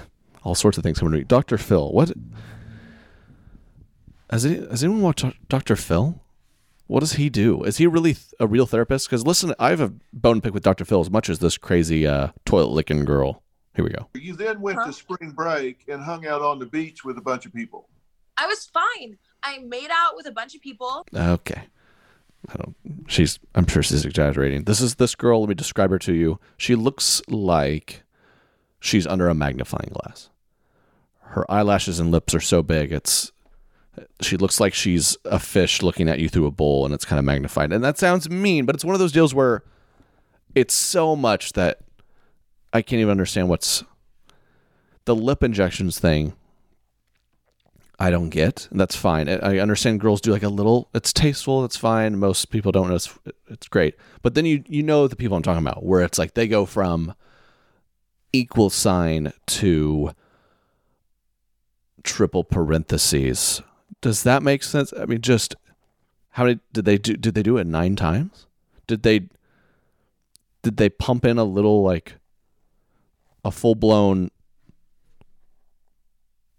all 0.44 0.54
sorts 0.54 0.76
of 0.76 0.84
things 0.84 0.98
coming 0.98 1.12
to 1.12 1.18
me. 1.18 1.24
Dr. 1.24 1.56
Phil, 1.56 1.90
what? 1.90 2.12
Has, 4.28 4.44
any, 4.44 4.56
has 4.56 4.84
anyone 4.84 5.02
watched 5.02 5.24
Dr. 5.48 5.74
Phil? 5.74 6.20
What 6.86 7.00
does 7.00 7.14
he 7.14 7.30
do? 7.30 7.62
Is 7.64 7.78
he 7.78 7.86
really 7.86 8.16
a 8.38 8.46
real 8.46 8.66
therapist? 8.66 9.08
Because 9.08 9.26
listen, 9.26 9.54
I 9.58 9.70
have 9.70 9.80
a 9.80 9.92
bone 10.12 10.42
pick 10.42 10.52
with 10.52 10.62
Dr. 10.62 10.84
Phil 10.84 11.00
as 11.00 11.10
much 11.10 11.30
as 11.30 11.38
this 11.38 11.56
crazy 11.56 12.06
uh, 12.06 12.28
toilet 12.44 12.70
licking 12.70 13.06
girl. 13.06 13.42
Here 13.74 13.84
we 13.84 13.90
go. 13.90 14.08
You 14.14 14.36
then 14.36 14.60
went 14.60 14.78
huh? 14.78 14.86
to 14.86 14.92
spring 14.92 15.30
break 15.30 15.84
and 15.88 16.02
hung 16.02 16.26
out 16.26 16.42
on 16.42 16.58
the 16.58 16.66
beach 16.66 17.04
with 17.04 17.16
a 17.16 17.22
bunch 17.22 17.46
of 17.46 17.54
people. 17.54 17.88
I 18.36 18.46
was 18.46 18.66
fine. 18.66 19.16
I 19.42 19.58
made 19.58 19.88
out 19.90 20.14
with 20.14 20.26
a 20.26 20.32
bunch 20.32 20.54
of 20.54 20.60
people. 20.60 21.06
Okay. 21.14 21.62
I 22.48 22.56
don't. 22.56 22.76
She's. 23.08 23.38
I'm 23.54 23.66
sure 23.66 23.82
she's 23.82 24.04
exaggerating. 24.04 24.64
This 24.64 24.80
is 24.80 24.96
this 24.96 25.14
girl. 25.14 25.40
Let 25.40 25.48
me 25.48 25.54
describe 25.54 25.90
her 25.90 25.98
to 26.00 26.12
you. 26.12 26.38
She 26.56 26.74
looks 26.74 27.22
like 27.28 28.02
she's 28.80 29.06
under 29.06 29.28
a 29.28 29.34
magnifying 29.34 29.90
glass 29.92 30.30
her 31.30 31.50
eyelashes 31.50 31.98
and 32.00 32.10
lips 32.10 32.34
are 32.34 32.40
so 32.40 32.62
big 32.62 32.92
it's 32.92 33.32
she 34.20 34.36
looks 34.36 34.60
like 34.60 34.74
she's 34.74 35.16
a 35.24 35.38
fish 35.38 35.82
looking 35.82 36.08
at 36.08 36.18
you 36.18 36.28
through 36.28 36.46
a 36.46 36.50
bowl 36.50 36.84
and 36.84 36.94
it's 36.94 37.04
kind 37.04 37.18
of 37.18 37.24
magnified 37.24 37.72
and 37.72 37.82
that 37.82 37.98
sounds 37.98 38.30
mean 38.30 38.64
but 38.64 38.74
it's 38.74 38.84
one 38.84 38.94
of 38.94 38.98
those 38.98 39.12
deals 39.12 39.34
where 39.34 39.62
it's 40.54 40.74
so 40.74 41.16
much 41.16 41.52
that 41.54 41.80
i 42.72 42.80
can't 42.80 43.00
even 43.00 43.10
understand 43.10 43.48
what's 43.48 43.84
the 45.04 45.14
lip 45.14 45.42
injections 45.42 45.98
thing 45.98 46.34
i 47.98 48.10
don't 48.10 48.30
get 48.30 48.68
and 48.70 48.78
that's 48.78 48.96
fine 48.96 49.28
i 49.28 49.58
understand 49.58 50.00
girls 50.00 50.20
do 50.20 50.32
like 50.32 50.42
a 50.42 50.48
little 50.48 50.88
it's 50.94 51.12
tasteful 51.12 51.64
it's 51.64 51.76
fine 51.76 52.18
most 52.18 52.50
people 52.50 52.72
don't 52.72 52.88
know 52.88 52.94
it's, 52.94 53.18
it's 53.48 53.68
great 53.68 53.94
but 54.22 54.34
then 54.34 54.44
you 54.44 54.62
you 54.66 54.82
know 54.82 55.08
the 55.08 55.16
people 55.16 55.36
i'm 55.36 55.42
talking 55.42 55.66
about 55.66 55.84
where 55.84 56.02
it's 56.02 56.18
like 56.18 56.34
they 56.34 56.46
go 56.46 56.66
from 56.66 57.14
equal 58.32 58.70
sign 58.70 59.32
to 59.46 60.10
triple 62.06 62.44
parentheses. 62.44 63.62
Does 64.00 64.22
that 64.22 64.42
make 64.42 64.62
sense? 64.62 64.92
I 64.98 65.04
mean, 65.04 65.20
just 65.20 65.56
How 66.30 66.44
many 66.44 66.60
did 66.72 66.84
they 66.84 66.98
do? 66.98 67.16
Did 67.16 67.34
they 67.34 67.42
do 67.42 67.58
it 67.58 67.66
nine 67.66 67.96
times? 67.96 68.46
Did 68.86 69.02
they? 69.02 69.28
Did 70.62 70.76
they 70.76 70.88
pump 70.88 71.24
in 71.24 71.38
a 71.38 71.44
little 71.44 71.82
like 71.82 72.14
a 73.44 73.50
full 73.50 73.74
blown 73.74 74.30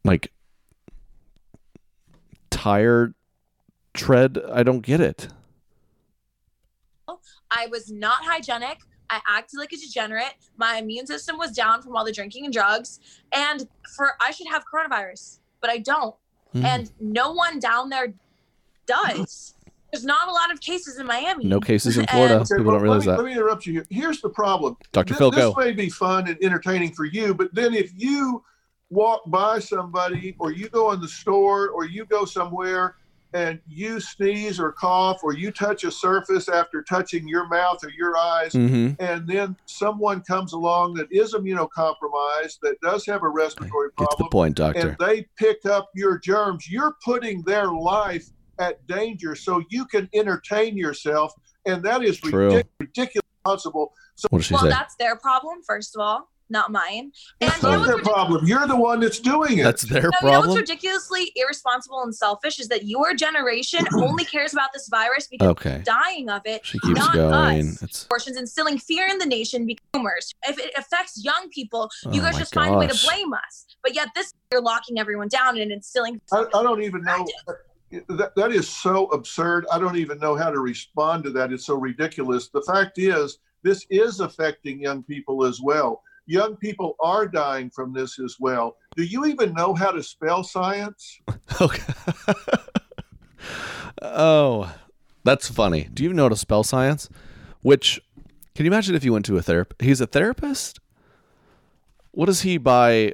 like 0.04 0.32
tire 2.58 3.14
tread? 3.94 4.38
I 4.52 4.64
don't 4.64 4.82
get 4.82 5.00
it. 5.00 5.28
I 7.50 7.68
was 7.68 7.90
not 7.92 8.18
hygienic. 8.26 8.80
I 9.10 9.22
acted 9.26 9.58
like 9.58 9.72
a 9.72 9.78
degenerate. 9.78 10.34
My 10.58 10.78
immune 10.78 11.08
system 11.08 11.38
was 11.38 11.52
down 11.54 11.82
from 11.82 11.96
all 11.96 12.04
the 12.04 12.12
drinking 12.12 12.44
and 12.44 12.54
drugs. 12.54 13.00
And 13.32 13.66
for 13.96 14.12
I 14.20 14.32
should 14.32 14.48
have 14.48 14.66
coronavirus, 14.72 15.40
but 15.62 15.70
I 15.70 15.78
don't. 15.78 16.14
Hmm. 16.52 16.66
And 16.66 16.92
no 17.00 17.32
one 17.32 17.60
down 17.60 17.90
there 17.90 18.14
does. 18.86 19.54
There's 19.94 20.04
not 20.04 20.28
a 20.28 20.32
lot 20.32 20.52
of 20.52 20.60
cases 20.60 21.00
in 21.00 21.06
Miami. 21.06 21.46
No 21.46 21.62
cases 21.62 21.98
in 21.98 22.06
Florida. 22.12 22.34
And- 22.40 22.42
Okay, 22.44 22.58
People 22.58 22.66
well, 22.66 22.76
don't 22.76 22.84
realize 22.84 23.06
let 23.06 23.14
me, 23.14 23.16
that. 23.16 23.24
Let 23.24 23.26
me 23.28 23.32
interrupt 23.34 23.66
you 23.66 23.74
here. 23.74 23.86
Here's 23.90 24.20
the 24.20 24.30
problem. 24.30 24.76
Dr. 24.92 25.10
Th- 25.10 25.18
Phil, 25.18 25.32
this 25.32 25.40
go. 25.40 25.54
may 25.58 25.72
be 25.72 25.90
fun 25.90 26.28
and 26.28 26.38
entertaining 26.44 26.92
for 26.94 27.06
you, 27.06 27.34
but 27.34 27.56
then 27.56 27.74
if 27.74 27.92
you 27.96 28.44
walk 28.90 29.22
by 29.28 29.60
somebody 29.60 30.36
or 30.40 30.52
you 30.52 30.70
go 30.70 30.92
in 30.92 31.02
the 31.02 31.08
store 31.08 31.70
or 31.70 31.86
you 31.86 32.06
go 32.06 32.26
somewhere 32.26 32.96
and 33.34 33.60
you 33.68 34.00
sneeze 34.00 34.58
or 34.60 34.72
cough 34.72 35.20
or 35.22 35.34
you 35.34 35.52
touch 35.52 35.84
a 35.84 35.92
surface 35.92 36.48
after 36.48 36.82
touching 36.82 37.28
your 37.28 37.46
mouth 37.50 37.78
or 37.84 37.90
your 37.90 38.18
eyes, 38.18 38.54
Mm-hmm. 38.54 38.94
and 39.04 39.28
then 39.28 39.56
someone 39.66 40.22
comes 40.22 40.54
along 40.54 40.94
that 40.94 41.12
is 41.12 41.34
immunocompromised, 41.34 42.60
that 42.62 42.78
does 42.82 43.06
have 43.06 43.24
a 43.24 43.30
respiratory 43.30 43.90
Get 43.98 44.10
to 44.12 44.16
the 44.20 44.30
point, 44.30 44.56
doctor. 44.56 44.90
and 44.90 44.98
they 45.00 45.26
pick 45.36 45.66
up 45.66 45.90
your 45.94 46.18
germs, 46.20 46.70
you're 46.72 46.96
putting 47.04 47.42
their 47.44 47.68
life 47.68 48.28
at 48.60 48.86
danger 48.88 49.36
so 49.36 49.62
you 49.70 49.86
can 49.86 50.10
entertain 50.14 50.78
yourself. 50.78 51.34
And 51.66 51.84
that 51.84 52.04
is 52.04 52.20
ridic- 52.22 52.64
ridiculous. 52.80 53.24
Responsible. 53.46 53.94
So 54.16 54.28
What 54.30 54.40
did 54.40 54.46
she 54.46 54.54
well, 54.56 54.64
say? 54.64 54.70
that's 54.70 54.96
their 54.96 55.16
problem, 55.16 55.60
first 55.66 55.96
of 55.96 56.02
all, 56.02 56.28
not 56.50 56.72
mine. 56.72 57.12
And 57.42 57.50
it's 57.52 57.62
not 57.62 57.72
their 57.86 57.96
ridiculous? 57.96 58.08
problem. 58.08 58.46
You're 58.48 58.68
the 58.68 58.76
one 58.76 59.00
that's 59.00 59.20
doing 59.20 59.60
it. 59.60 59.64
That's 59.64 59.84
their 59.84 60.04
No, 60.04 60.10
you 60.22 60.28
know 60.28 60.32
problem. 60.34 60.50
what's 60.50 60.60
ridiculously 60.62 61.32
irresponsible 61.36 62.02
and 62.04 62.16
selfish 62.16 62.60
is 62.60 62.68
that 62.70 62.86
your 62.86 63.14
generation 63.14 63.86
only 63.96 64.26
cares 64.26 64.54
about 64.54 64.70
this 64.74 64.88
virus 64.90 65.28
because 65.28 65.48
Okay. 65.50 65.82
dying 65.86 66.30
of 66.30 66.42
it. 66.46 66.66
She 66.66 66.80
keeps 66.80 67.00
not 67.00 67.14
going. 67.14 67.70
us. 67.72 67.82
It's 67.84 68.06
Abortions 68.06 68.38
instilling 68.38 68.78
fear 68.78 69.08
in 69.08 69.18
the 69.18 69.26
nation 69.26 69.66
becomers. 69.68 70.32
If 70.48 70.58
it 70.60 70.72
affects 70.78 71.24
young 71.24 71.50
people, 71.50 71.90
oh 72.06 72.12
you 72.14 72.22
Oh 72.22 72.26
guys 72.26 72.34
my 72.34 72.40
just 72.40 72.54
find 72.54 72.74
a 72.74 72.78
way 72.78 72.88
to 72.88 73.06
blame 73.06 73.34
us. 73.34 73.66
But 73.84 73.96
yet 73.96 74.10
this 74.16 74.32
you're 74.52 74.62
locking 74.62 74.98
everyone 75.00 75.28
down 75.28 75.58
and 75.58 75.72
instilling 75.72 76.22
I, 76.32 76.46
I 76.54 76.64
don't 76.64 76.82
even 76.82 77.04
know. 77.04 77.26
That, 78.10 78.36
that 78.36 78.52
is 78.52 78.68
so 78.68 79.06
absurd. 79.08 79.66
I 79.72 79.80
don't 79.80 79.96
even 79.98 80.20
know 80.20 80.36
how 80.36 80.50
to 80.50 80.60
respond 80.60 81.24
to 81.24 81.30
that. 81.32 81.54
It's 81.54 81.66
so 81.66 81.76
ridiculous. 81.76 82.50
The 82.50 82.62
fact 82.64 82.98
is, 83.00 83.40
this 83.64 83.86
is 83.90 84.20
affecting 84.20 84.82
young 84.82 85.04
people 85.04 85.46
as 85.46 85.62
well. 85.62 86.02
Young 86.28 86.58
people 86.58 86.96
are 87.00 87.26
dying 87.26 87.70
from 87.70 87.94
this 87.94 88.20
as 88.20 88.36
well. 88.40 88.76
Do 88.98 89.04
you 89.04 89.26
even 89.26 89.54
know 89.54 89.74
how 89.74 89.92
to 89.92 90.04
spell 90.04 90.44
science? 90.44 91.20
okay. 91.62 91.94
oh, 94.02 94.74
that's 95.24 95.50
funny. 95.50 95.90
Do 95.94 96.04
you 96.04 96.12
know 96.12 96.24
how 96.24 96.30
to 96.30 96.36
spell 96.36 96.64
science? 96.64 97.08
Which 97.62 98.02
can 98.56 98.66
you 98.66 98.72
imagine 98.72 98.94
if 98.94 99.06
you 99.06 99.14
went 99.14 99.26
to 99.28 99.38
a 99.38 99.42
therapist? 99.42 99.82
He's 99.82 100.02
a 100.02 100.08
therapist. 100.08 100.80
What 102.12 102.28
is 102.28 102.42
he 102.42 102.58
by 102.58 103.14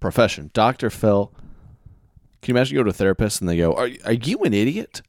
profession? 0.00 0.50
Doctor 0.54 0.88
Phil. 0.88 1.32
Can 2.40 2.54
you 2.54 2.58
imagine 2.58 2.76
you 2.76 2.80
go 2.80 2.84
to 2.84 2.90
a 2.90 2.94
therapist 2.94 3.40
and 3.40 3.50
they 3.50 3.56
go, 3.56 3.72
"Are 3.74 3.90
are 4.04 4.12
you 4.12 4.44
an 4.44 4.54
idiot? 4.54 5.02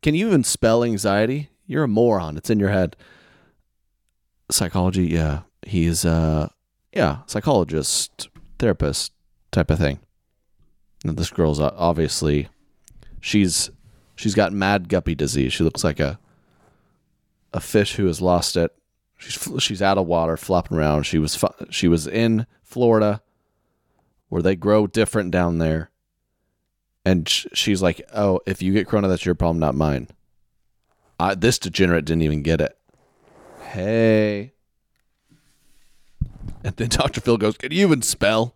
Can 0.00 0.14
you 0.14 0.28
even 0.28 0.44
spell 0.44 0.82
anxiety? 0.82 1.50
You're 1.66 1.84
a 1.84 1.88
moron. 1.88 2.36
It's 2.36 2.48
in 2.48 2.58
your 2.58 2.70
head." 2.70 2.96
Psychology, 4.50 5.08
yeah. 5.08 5.40
He's 5.70 6.04
uh 6.04 6.48
yeah, 6.92 7.18
psychologist, 7.26 8.28
therapist 8.58 9.12
type 9.52 9.70
of 9.70 9.78
thing. 9.78 10.00
Now, 11.04 11.12
this 11.12 11.30
girl's 11.30 11.60
obviously 11.60 12.48
she's 13.20 13.70
she's 14.16 14.34
got 14.34 14.52
mad 14.52 14.88
guppy 14.88 15.14
disease. 15.14 15.52
She 15.52 15.62
looks 15.62 15.84
like 15.84 16.00
a 16.00 16.18
a 17.52 17.60
fish 17.60 17.94
who 17.94 18.06
has 18.06 18.20
lost 18.20 18.56
it. 18.56 18.72
She's 19.16 19.62
she's 19.62 19.80
out 19.80 19.96
of 19.96 20.08
water, 20.08 20.36
flopping 20.36 20.76
around. 20.76 21.04
She 21.04 21.18
was 21.18 21.38
she 21.70 21.86
was 21.86 22.08
in 22.08 22.48
Florida, 22.64 23.22
where 24.28 24.42
they 24.42 24.56
grow 24.56 24.88
different 24.88 25.30
down 25.30 25.58
there, 25.58 25.92
and 27.04 27.28
sh- 27.28 27.46
she's 27.52 27.80
like, 27.80 28.02
"Oh, 28.12 28.40
if 28.44 28.60
you 28.60 28.72
get 28.72 28.88
corona, 28.88 29.06
that's 29.06 29.24
your 29.24 29.36
problem, 29.36 29.60
not 29.60 29.76
mine." 29.76 30.08
I, 31.20 31.36
this 31.36 31.60
degenerate 31.60 32.06
didn't 32.06 32.22
even 32.22 32.42
get 32.42 32.60
it. 32.60 32.76
Hey. 33.60 34.54
And 36.64 36.76
then 36.76 36.88
Dr. 36.90 37.20
Phil 37.20 37.36
goes, 37.38 37.56
Can 37.56 37.72
you 37.72 37.86
even 37.86 38.02
spell? 38.02 38.54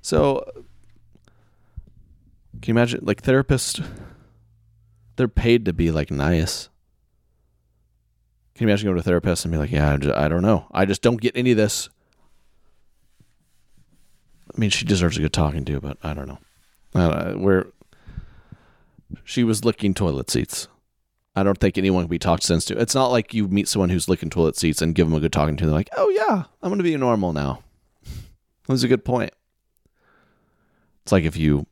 So, 0.00 0.44
can 2.60 2.74
you 2.74 2.74
imagine, 2.74 3.00
like, 3.02 3.22
therapists, 3.22 3.84
they're 5.16 5.28
paid 5.28 5.64
to 5.66 5.72
be, 5.72 5.90
like, 5.90 6.10
nice. 6.10 6.68
Can 8.54 8.66
you 8.66 8.70
imagine 8.70 8.86
going 8.86 8.96
to 8.96 9.00
a 9.00 9.04
therapist 9.04 9.44
and 9.44 9.52
be 9.52 9.58
like, 9.58 9.70
Yeah, 9.70 9.92
I, 9.92 9.96
ju- 9.96 10.14
I 10.14 10.28
don't 10.28 10.42
know. 10.42 10.66
I 10.72 10.84
just 10.84 11.02
don't 11.02 11.20
get 11.20 11.36
any 11.36 11.52
of 11.52 11.56
this. 11.56 11.88
I 14.54 14.58
mean, 14.60 14.70
she 14.70 14.84
deserves 14.84 15.16
a 15.16 15.20
good 15.22 15.32
talking 15.32 15.64
to, 15.64 15.80
but 15.80 15.96
I 16.02 16.12
don't 16.14 16.28
know. 16.28 16.38
Uh, 16.94 17.34
we're, 17.36 17.66
she 19.24 19.44
was 19.44 19.64
licking 19.64 19.94
toilet 19.94 20.30
seats. 20.30 20.68
I 21.34 21.42
don't 21.42 21.58
think 21.58 21.78
anyone 21.78 22.04
can 22.04 22.10
be 22.10 22.18
talked 22.18 22.42
sense 22.42 22.64
to. 22.66 22.78
It's 22.78 22.94
not 22.94 23.08
like 23.08 23.32
you 23.32 23.48
meet 23.48 23.68
someone 23.68 23.88
who's 23.88 24.08
licking 24.08 24.28
toilet 24.28 24.56
seats 24.56 24.82
and 24.82 24.94
give 24.94 25.06
them 25.06 25.16
a 25.16 25.20
good 25.20 25.32
talking 25.32 25.56
to. 25.56 25.64
They're 25.64 25.74
like, 25.74 25.88
oh, 25.96 26.10
yeah, 26.10 26.44
I'm 26.62 26.68
going 26.68 26.78
to 26.78 26.84
be 26.84 26.96
normal 26.96 27.32
now. 27.32 27.62
That's 28.68 28.82
a 28.82 28.88
good 28.88 29.04
point. 29.04 29.32
It's 31.02 31.12
like 31.12 31.24
if 31.24 31.36
you 31.36 31.66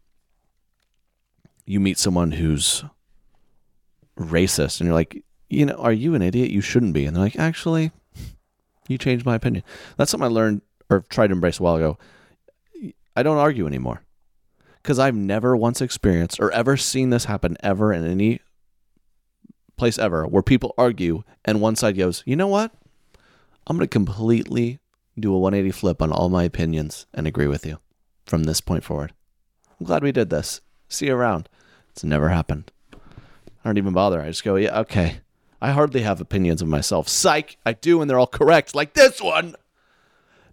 you 1.66 1.78
meet 1.78 1.98
someone 1.98 2.32
who's 2.32 2.82
racist 4.18 4.80
and 4.80 4.88
you're 4.88 4.94
like, 4.94 5.22
you 5.48 5.66
know, 5.66 5.74
are 5.74 5.92
you 5.92 6.14
an 6.14 6.22
idiot? 6.22 6.50
You 6.50 6.60
shouldn't 6.60 6.94
be. 6.94 7.04
And 7.04 7.14
they're 7.14 7.22
like, 7.22 7.38
actually, 7.38 7.92
you 8.88 8.98
changed 8.98 9.24
my 9.24 9.36
opinion. 9.36 9.62
That's 9.96 10.10
something 10.10 10.26
I 10.26 10.32
learned 10.32 10.62
or 10.88 11.04
tried 11.08 11.28
to 11.28 11.34
embrace 11.34 11.60
a 11.60 11.62
while 11.62 11.76
ago. 11.76 11.98
I 13.14 13.22
don't 13.22 13.36
argue 13.36 13.66
anymore 13.66 14.02
because 14.82 14.98
I've 14.98 15.14
never 15.14 15.56
once 15.56 15.80
experienced 15.80 16.40
or 16.40 16.50
ever 16.50 16.76
seen 16.76 17.10
this 17.10 17.26
happen 17.26 17.56
ever 17.62 17.92
in 17.92 18.04
any 18.04 18.40
place 19.80 19.98
ever 19.98 20.26
where 20.26 20.42
people 20.42 20.74
argue 20.76 21.24
and 21.42 21.60
one 21.60 21.74
side 21.74 21.96
goes, 21.96 22.22
you 22.26 22.36
know 22.36 22.46
what? 22.46 22.70
I'm 23.66 23.78
going 23.78 23.88
to 23.88 23.90
completely 23.90 24.78
do 25.18 25.34
a 25.34 25.38
180 25.38 25.72
flip 25.72 26.02
on 26.02 26.12
all 26.12 26.28
my 26.28 26.44
opinions 26.44 27.06
and 27.14 27.26
agree 27.26 27.46
with 27.46 27.64
you 27.64 27.78
from 28.26 28.44
this 28.44 28.60
point 28.60 28.84
forward. 28.84 29.14
I'm 29.78 29.86
glad 29.86 30.02
we 30.02 30.12
did 30.12 30.28
this. 30.28 30.60
See 30.90 31.06
you 31.06 31.14
around. 31.14 31.48
It's 31.92 32.04
never 32.04 32.28
happened. 32.28 32.70
I 32.92 32.98
don't 33.64 33.78
even 33.78 33.94
bother. 33.94 34.20
I 34.20 34.26
just 34.26 34.44
go, 34.44 34.56
yeah, 34.56 34.80
okay. 34.80 35.22
I 35.62 35.70
hardly 35.70 36.02
have 36.02 36.20
opinions 36.20 36.60
of 36.60 36.68
myself. 36.68 37.08
Psych, 37.08 37.56
I 37.64 37.72
do, 37.72 38.02
and 38.02 38.10
they're 38.10 38.18
all 38.18 38.26
correct, 38.26 38.74
like 38.74 38.92
this 38.92 39.22
one. 39.22 39.56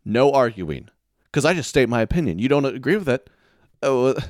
No 0.06 0.32
arguing, 0.32 0.90
because 1.26 1.44
I 1.44 1.54
just 1.54 1.70
state 1.70 1.90
my 1.90 2.02
opinion. 2.02 2.40
You 2.40 2.48
don't 2.48 2.64
agree 2.64 2.96
with 2.96 3.10
it? 3.10 3.30
Oh, 3.84 4.06
uh, 4.08 4.22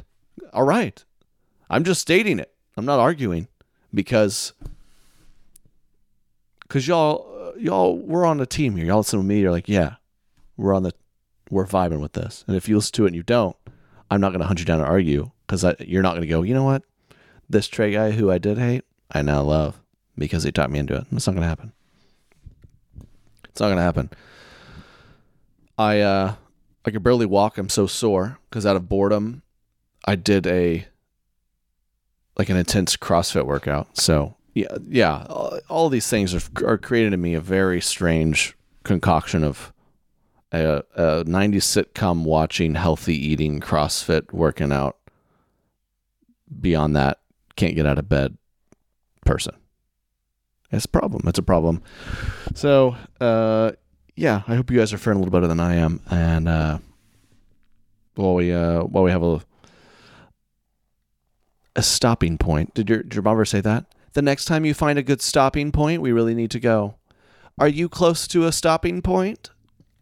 all 0.53 0.63
right. 0.63 1.05
I'm 1.69 1.83
just 1.83 2.01
stating 2.01 2.39
it. 2.39 2.51
I'm 2.75 2.85
not 2.85 2.99
arguing 2.99 3.47
because 3.93 4.53
because 6.67 6.87
y'all 6.87 7.53
uh, 7.55 7.57
y'all 7.57 7.97
we're 7.97 8.25
on 8.25 8.39
a 8.39 8.45
team 8.45 8.75
here. 8.75 8.85
Y'all 8.85 8.97
listen 8.97 9.19
to 9.19 9.25
me. 9.25 9.41
You're 9.41 9.51
like, 9.51 9.69
yeah, 9.69 9.95
we're 10.55 10.73
on 10.73 10.83
the 10.83 10.93
we're 11.49 11.65
vibing 11.65 12.01
with 12.01 12.13
this. 12.13 12.43
And 12.47 12.55
if 12.55 12.67
you 12.67 12.75
listen 12.75 12.93
to 12.93 13.05
it 13.05 13.07
and 13.07 13.15
you 13.15 13.23
don't, 13.23 13.55
I'm 14.11 14.21
not 14.21 14.29
going 14.29 14.41
to 14.41 14.47
hunt 14.47 14.59
you 14.59 14.65
down 14.65 14.79
and 14.79 14.87
argue 14.87 15.31
because 15.45 15.63
you're 15.79 16.01
not 16.01 16.11
going 16.11 16.21
to 16.21 16.27
go. 16.27 16.41
You 16.41 16.53
know 16.53 16.63
what? 16.63 16.83
This 17.49 17.67
Trey 17.67 17.93
guy 17.93 18.11
who 18.11 18.29
I 18.29 18.37
did 18.37 18.57
hate, 18.57 18.83
I 19.11 19.21
now 19.21 19.41
love 19.43 19.79
because 20.17 20.43
he 20.43 20.51
taught 20.51 20.71
me 20.71 20.79
into 20.79 20.95
it. 20.95 21.05
It's 21.11 21.27
not 21.27 21.33
going 21.33 21.43
to 21.43 21.47
happen. 21.47 21.71
It's 23.45 23.61
not 23.61 23.67
going 23.67 23.77
to 23.77 23.83
happen. 23.83 24.09
I 25.77 26.01
uh 26.01 26.35
I 26.85 26.91
could 26.91 27.03
barely 27.03 27.25
walk. 27.25 27.57
I'm 27.57 27.69
so 27.69 27.85
sore 27.85 28.39
because 28.49 28.65
out 28.65 28.75
of 28.75 28.89
boredom, 28.89 29.43
I 30.05 30.15
did 30.15 30.47
a 30.47 30.87
like 32.37 32.49
an 32.49 32.57
intense 32.57 32.95
CrossFit 32.97 33.45
workout. 33.45 33.97
So 33.97 34.36
yeah, 34.57 34.77
yeah, 34.87 35.25
all, 35.29 35.59
all 35.69 35.89
these 35.89 36.09
things 36.09 36.33
are, 36.33 36.65
are 36.65 36.77
created 36.77 37.13
in 37.13 37.21
me 37.21 37.35
a 37.35 37.41
very 37.41 37.79
strange 37.79 38.55
concoction 38.83 39.43
of 39.43 39.71
a, 40.51 40.83
a 40.95 41.23
90s 41.25 41.57
sitcom 41.63 42.23
watching, 42.23 42.75
healthy 42.75 43.15
eating, 43.15 43.59
CrossFit 43.59 44.33
working 44.33 44.71
out. 44.71 44.97
Beyond 46.59 46.95
that, 46.95 47.19
can't 47.55 47.75
get 47.75 47.85
out 47.85 47.99
of 47.99 48.09
bed 48.09 48.37
person. 49.25 49.55
It's 50.71 50.85
a 50.85 50.89
problem. 50.89 51.27
It's 51.27 51.39
a 51.39 51.43
problem. 51.43 51.83
So, 52.55 52.95
uh, 53.21 53.73
yeah, 54.15 54.41
I 54.47 54.55
hope 54.55 54.71
you 54.71 54.77
guys 54.79 54.91
are 54.91 54.97
faring 54.97 55.17
a 55.17 55.19
little 55.19 55.31
better 55.31 55.47
than 55.47 55.59
I 55.59 55.75
am. 55.75 56.01
And 56.09 56.47
uh, 56.47 56.79
while 58.15 58.33
we 58.35 58.53
uh, 58.53 58.83
while 58.83 59.03
we 59.03 59.11
have 59.11 59.23
a 59.23 59.41
a 61.77 61.83
stopping 61.83 62.37
point. 62.37 62.73
Did 62.73 62.89
your, 62.89 63.03
did 63.03 63.13
your 63.13 63.27
ever 63.29 63.45
say 63.45 63.61
that? 63.61 63.85
The 64.17 64.23
next 64.23 64.45
time 64.45 64.65
you 64.65 64.73
find 64.73 64.97
a 64.97 65.03
good 65.03 65.21
stopping 65.21 65.71
point, 65.71 66.01
we 66.01 66.11
really 66.11 66.33
need 66.33 66.49
to 66.49 66.59
go. 66.59 66.95
Are 67.59 67.67
you 67.67 67.87
close 67.87 68.27
to 68.29 68.47
a 68.47 68.51
stopping 68.51 69.03
point? 69.03 69.51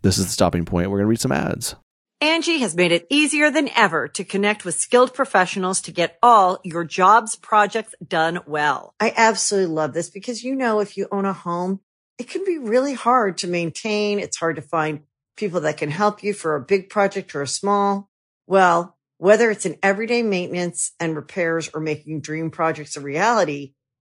This 0.04 0.17
is 0.17 0.28
the 0.28 0.32
stopping 0.32 0.63
point. 0.63 0.89
We're 0.89 0.99
going 0.99 1.08
to 1.08 1.10
read 1.10 1.19
some 1.19 1.34
ads. 1.34 1.75
Angi 2.23 2.60
has 2.60 2.78
made 2.78 2.93
it 2.93 3.08
easier 3.10 3.51
than 3.51 3.67
ever 3.75 4.08
to 4.08 4.23
connect 4.23 4.63
with 4.63 4.80
skilled 4.80 5.13
professionals 5.13 5.82
to 5.82 5.91
get 5.91 6.17
all 6.23 6.62
your 6.63 6.86
jobs 6.86 7.36
projects 7.36 7.93
done 8.08 8.39
well. 8.47 8.95
I 9.01 9.12
absolutely 9.17 9.75
love 9.75 9.91
this 9.91 10.10
because, 10.10 10.45
you 10.45 10.56
know, 10.56 10.80
if 10.80 10.95
you 10.95 11.10
own 11.12 11.25
a 11.25 11.34
home, 11.34 11.82
it 12.17 12.30
can 12.30 12.45
be 12.45 12.58
really 12.58 12.93
hard 12.93 13.39
to 13.39 13.49
maintain. 13.49 14.19
It's 14.19 14.38
hard 14.38 14.56
to 14.56 14.62
find 14.62 15.01
people 15.36 15.60
that 15.60 15.75
can 15.75 15.91
help 15.91 16.23
you 16.23 16.34
for 16.34 16.56
a 16.56 16.62
big 16.62 16.89
project 16.89 17.36
or 17.36 17.41
a 17.41 17.47
small. 17.49 18.10
Well, 18.47 18.95
whether 19.17 19.51
it's 19.51 19.65
in 19.65 19.75
everyday 19.84 20.23
maintenance 20.23 20.93
and 21.01 21.17
repairs 21.17 21.69
or 21.73 21.82
making 21.82 22.21
dream 22.21 22.49
projects 22.49 22.95
a 22.95 23.01
reality, 23.01 23.73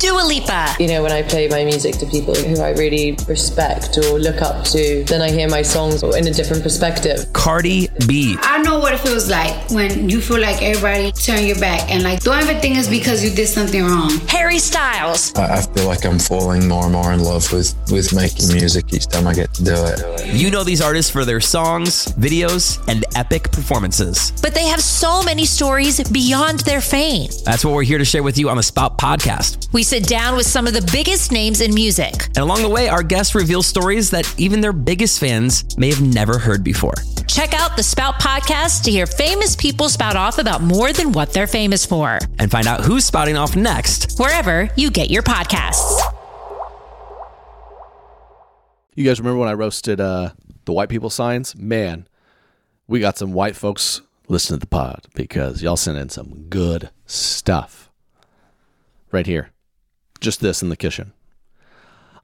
Dua 0.00 0.22
Lipa. 0.22 0.74
You 0.78 0.88
know, 0.88 1.02
when 1.02 1.12
I 1.12 1.22
play 1.22 1.48
my 1.48 1.64
music 1.64 1.96
to 1.96 2.06
people 2.06 2.34
who 2.34 2.60
I 2.60 2.70
really 2.70 3.16
respect 3.28 3.98
or 3.98 4.18
look 4.18 4.40
up 4.42 4.64
to, 4.66 5.04
then 5.04 5.20
I 5.20 5.30
hear 5.30 5.48
my 5.48 5.62
songs 5.62 6.02
in 6.02 6.26
a 6.26 6.32
different 6.32 6.62
perspective. 6.62 7.32
Cardi 7.32 7.88
B. 8.06 8.36
I 8.40 8.62
know 8.62 8.78
what 8.78 8.94
it 8.94 9.00
feels 9.00 9.28
like 9.28 9.70
when 9.70 10.08
you 10.08 10.20
feel 10.20 10.40
like 10.40 10.62
everybody 10.62 11.12
turn 11.12 11.44
your 11.44 11.58
back 11.58 11.90
and 11.90 12.02
like 12.02 12.22
don't 12.22 12.38
ever 12.38 12.58
think 12.60 12.76
it's 12.76 12.88
because 12.88 13.22
you 13.22 13.30
did 13.30 13.48
something 13.48 13.84
wrong. 13.84 14.10
Harry 14.28 14.58
Styles. 14.58 15.34
I, 15.34 15.58
I 15.58 15.62
feel 15.62 15.86
like 15.86 16.04
I'm 16.04 16.18
falling 16.18 16.66
more 16.68 16.84
and 16.84 16.92
more 16.92 17.12
in 17.12 17.22
love 17.22 17.52
with, 17.52 17.74
with 17.90 18.14
making 18.14 18.48
music 18.48 18.92
each 18.92 19.06
time 19.06 19.26
I 19.26 19.34
get 19.34 19.52
to 19.54 19.64
do 19.64 19.74
it. 19.74 20.19
You 20.26 20.50
know 20.50 20.64
these 20.64 20.80
artists 20.80 21.10
for 21.10 21.24
their 21.24 21.40
songs, 21.40 22.06
videos, 22.14 22.82
and 22.88 23.04
epic 23.14 23.50
performances. 23.52 24.32
But 24.42 24.54
they 24.54 24.66
have 24.66 24.80
so 24.80 25.22
many 25.22 25.44
stories 25.44 26.02
beyond 26.10 26.60
their 26.60 26.80
fame. 26.80 27.30
That's 27.44 27.64
what 27.64 27.74
we're 27.74 27.82
here 27.82 27.98
to 27.98 28.04
share 28.04 28.22
with 28.22 28.38
you 28.38 28.48
on 28.48 28.56
the 28.56 28.62
Spout 28.62 28.98
podcast. 28.98 29.72
We 29.72 29.82
sit 29.82 30.06
down 30.06 30.36
with 30.36 30.46
some 30.46 30.66
of 30.66 30.74
the 30.74 30.88
biggest 30.92 31.32
names 31.32 31.60
in 31.60 31.74
music. 31.74 32.26
And 32.28 32.38
along 32.38 32.62
the 32.62 32.68
way, 32.68 32.88
our 32.88 33.02
guests 33.02 33.34
reveal 33.34 33.62
stories 33.62 34.10
that 34.10 34.32
even 34.38 34.60
their 34.60 34.72
biggest 34.72 35.20
fans 35.20 35.76
may 35.78 35.88
have 35.88 36.02
never 36.02 36.38
heard 36.38 36.62
before. 36.62 36.94
Check 37.26 37.54
out 37.54 37.76
the 37.76 37.82
Spout 37.82 38.14
podcast 38.20 38.82
to 38.84 38.90
hear 38.90 39.06
famous 39.06 39.54
people 39.54 39.88
spout 39.88 40.16
off 40.16 40.38
about 40.38 40.62
more 40.62 40.92
than 40.92 41.12
what 41.12 41.32
they're 41.32 41.46
famous 41.46 41.86
for. 41.86 42.18
And 42.38 42.50
find 42.50 42.66
out 42.66 42.80
who's 42.80 43.04
spouting 43.04 43.36
off 43.36 43.56
next, 43.56 44.18
wherever 44.18 44.68
you 44.76 44.90
get 44.90 45.10
your 45.10 45.22
podcasts. 45.22 46.19
You 48.94 49.04
guys 49.04 49.20
remember 49.20 49.38
when 49.38 49.48
I 49.48 49.54
roasted 49.54 50.00
uh, 50.00 50.30
the 50.64 50.72
white 50.72 50.88
people 50.88 51.10
signs? 51.10 51.54
Man, 51.56 52.08
we 52.88 53.00
got 53.00 53.16
some 53.16 53.32
white 53.32 53.56
folks 53.56 54.02
listening 54.28 54.58
to 54.58 54.66
the 54.66 54.70
pod 54.70 55.06
because 55.14 55.62
y'all 55.62 55.76
sent 55.76 55.98
in 55.98 56.08
some 56.08 56.46
good 56.48 56.90
stuff. 57.06 57.90
Right 59.12 59.26
here. 59.26 59.50
Just 60.20 60.40
this 60.40 60.62
in 60.62 60.68
the 60.68 60.76
kitchen. 60.76 61.12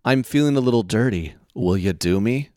I'm 0.05 0.23
feeling 0.23 0.57
a 0.57 0.61
little 0.61 0.83
dirty. 0.83 1.35
Will 1.55 1.77
you 1.77 1.93
do 1.93 2.21
me? 2.21 2.51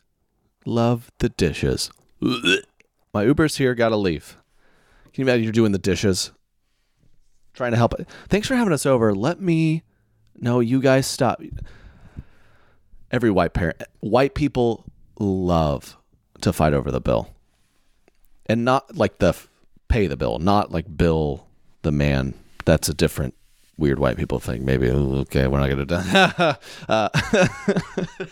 Love 0.66 1.10
the 1.18 1.30
dishes. 1.30 1.90
My 3.14 3.22
Uber's 3.24 3.56
here, 3.56 3.74
gotta 3.74 3.96
leave. 3.96 4.36
Can 5.12 5.22
you 5.22 5.24
imagine 5.28 5.44
you're 5.44 5.52
doing 5.52 5.72
the 5.72 5.78
dishes? 5.78 6.30
Trying 7.54 7.72
to 7.72 7.76
help. 7.76 7.94
Thanks 8.28 8.46
for 8.46 8.54
having 8.54 8.72
us 8.72 8.86
over. 8.86 9.14
Let 9.14 9.40
me. 9.40 9.82
No, 10.36 10.60
you 10.60 10.80
guys 10.80 11.06
stop. 11.06 11.42
Every 13.10 13.30
white 13.30 13.52
parent, 13.52 13.82
white 14.00 14.34
people 14.34 14.84
love 15.18 15.96
to 16.40 16.52
fight 16.52 16.74
over 16.74 16.90
the 16.90 17.00
bill, 17.00 17.28
and 18.46 18.64
not 18.64 18.96
like 18.96 19.18
the 19.18 19.34
pay 19.88 20.06
the 20.06 20.16
bill, 20.16 20.38
not 20.38 20.72
like 20.72 20.96
Bill 20.96 21.46
the 21.82 21.92
man. 21.92 22.34
That's 22.64 22.88
a 22.88 22.94
different 22.94 23.34
weird 23.76 23.98
white 23.98 24.16
people 24.16 24.38
thing. 24.38 24.64
Maybe 24.64 24.88
okay, 24.90 25.46
we're 25.46 25.60
not 25.60 25.68
gonna 25.68 25.84
do. 25.84 25.94
uh, 26.88 27.08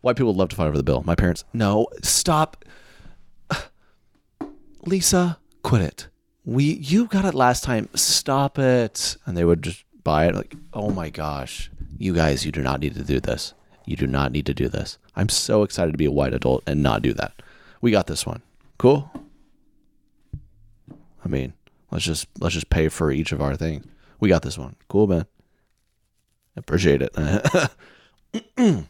white 0.00 0.16
people 0.16 0.34
love 0.34 0.48
to 0.48 0.56
fight 0.56 0.66
over 0.66 0.76
the 0.76 0.82
bill. 0.82 1.02
My 1.04 1.14
parents, 1.14 1.44
no, 1.52 1.86
stop. 2.02 2.64
Lisa, 4.86 5.38
quit 5.62 5.82
it. 5.82 6.08
We 6.44 6.64
you 6.64 7.06
got 7.06 7.24
it 7.24 7.34
last 7.34 7.62
time. 7.62 7.88
Stop 7.94 8.58
it. 8.58 9.16
And 9.26 9.36
they 9.36 9.44
would 9.44 9.62
just 9.62 9.84
buy 10.02 10.26
it 10.26 10.34
like, 10.34 10.54
"Oh 10.72 10.90
my 10.90 11.10
gosh. 11.10 11.70
You 11.98 12.14
guys, 12.14 12.44
you 12.44 12.52
do 12.52 12.62
not 12.62 12.80
need 12.80 12.94
to 12.94 13.02
do 13.02 13.20
this. 13.20 13.54
You 13.86 13.96
do 13.96 14.06
not 14.06 14.32
need 14.32 14.46
to 14.46 14.54
do 14.54 14.68
this." 14.68 14.98
I'm 15.14 15.28
so 15.28 15.62
excited 15.62 15.92
to 15.92 15.98
be 15.98 16.04
a 16.04 16.10
white 16.10 16.34
adult 16.34 16.62
and 16.66 16.82
not 16.82 17.02
do 17.02 17.14
that. 17.14 17.42
We 17.80 17.90
got 17.90 18.06
this 18.06 18.26
one. 18.26 18.42
Cool? 18.78 19.10
I 21.24 21.28
mean, 21.28 21.54
let's 21.90 22.04
just 22.04 22.28
let's 22.38 22.54
just 22.54 22.70
pay 22.70 22.88
for 22.88 23.10
each 23.10 23.32
of 23.32 23.40
our 23.40 23.56
things. 23.56 23.86
We 24.20 24.28
got 24.28 24.42
this 24.42 24.58
one. 24.58 24.76
Cool, 24.88 25.06
man. 25.06 25.26
Appreciate 26.56 27.02
it. 27.02 27.14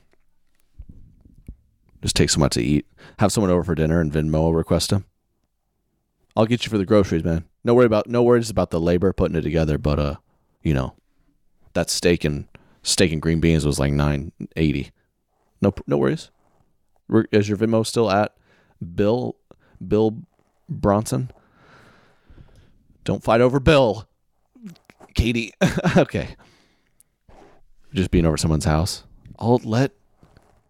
just 2.03 2.17
take 2.17 2.31
so 2.31 2.41
much 2.41 2.55
to 2.55 2.63
eat. 2.63 2.87
Have 3.19 3.33
someone 3.33 3.51
over 3.51 3.65
for 3.65 3.75
dinner 3.75 4.01
and 4.01 4.13
Venmo 4.13 4.55
request 4.55 4.91
them. 4.91 5.05
I'll 6.37 6.47
get 6.47 6.65
you 6.65 6.71
for 6.71 6.79
the 6.79 6.85
groceries, 6.85 7.25
man. 7.25 7.45
No 7.65 7.75
worry 7.75 7.87
about 7.87 8.09
no 8.09 8.23
worries 8.23 8.51
about 8.51 8.71
the 8.71 8.81
labor 8.81 9.13
putting 9.13 9.37
it 9.37 9.43
together, 9.43 9.79
but 9.79 9.99
uh, 9.99 10.17
you 10.63 10.75
know, 10.75 10.95
that 11.73 11.91
steak 11.91 12.25
and 12.25 12.47
steak 12.87 13.13
and 13.13 13.21
green 13.21 13.41
beans 13.41 13.67
was 13.67 13.79
like 13.79 13.93
nine 13.93 14.33
eighty. 14.57 14.91
No, 15.61 15.75
no 15.87 15.99
worries. 15.99 16.31
Is 17.33 17.49
your 17.49 17.59
Venmo 17.59 17.85
still 17.85 18.11
at 18.11 18.35
Bill 18.95 19.37
Bill 19.87 20.23
Bronson? 20.69 21.31
Don't 23.05 23.23
fight 23.23 23.41
over 23.41 23.61
Bill, 23.61 24.09
Katie. 25.15 25.53
okay, 25.97 26.37
just 27.93 28.11
being 28.11 28.25
over 28.25 28.37
someone's 28.37 28.65
house. 28.65 29.05
I'll 29.39 29.61
let. 29.65 29.93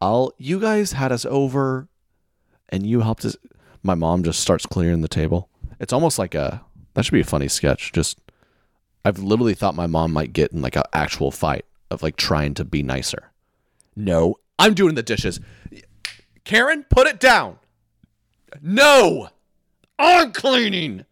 I'll. 0.01 0.33
You 0.39 0.59
guys 0.59 0.93
had 0.93 1.13
us 1.13 1.25
over, 1.27 1.89
and 2.69 2.87
you 2.87 3.01
helped 3.01 3.25
us. 3.25 3.37
My 3.83 3.95
mom 3.95 4.25
just 4.25 4.41
starts 4.41 4.67
clearing 4.67 5.03
the 5.03 5.09
table. 5.09 5.49
It's 5.79 5.93
almost 5.93 6.19
like 6.19 6.35
a. 6.35 6.63
That 6.95 7.05
should 7.05 7.13
be 7.13 7.21
a 7.21 7.25
funny 7.25 7.49
sketch. 7.49 7.93
Just, 7.93 8.19
I've 9.05 9.19
literally 9.19 9.53
thought 9.53 9.75
my 9.75 9.87
mom 9.87 10.15
might 10.15 10.33
get 10.33 10.53
in 10.53 10.63
like 10.63 10.77
an 10.77 10.85
actual 10.95 11.31
fight 11.31 11.67
of 11.91 12.03
like 12.03 12.17
trying 12.17 12.55
to 12.55 12.65
be 12.65 12.83
nicer. 12.83 13.31
No, 13.95 14.37
I'm 14.59 14.75
doing 14.75 14.95
the 14.95 15.03
dishes. 15.03 15.41
Karen, 16.45 16.85
put 16.89 17.07
it 17.07 17.19
down. 17.19 17.59
No, 18.63 19.31
I'm 19.99 20.33
cleaning. 20.33 21.05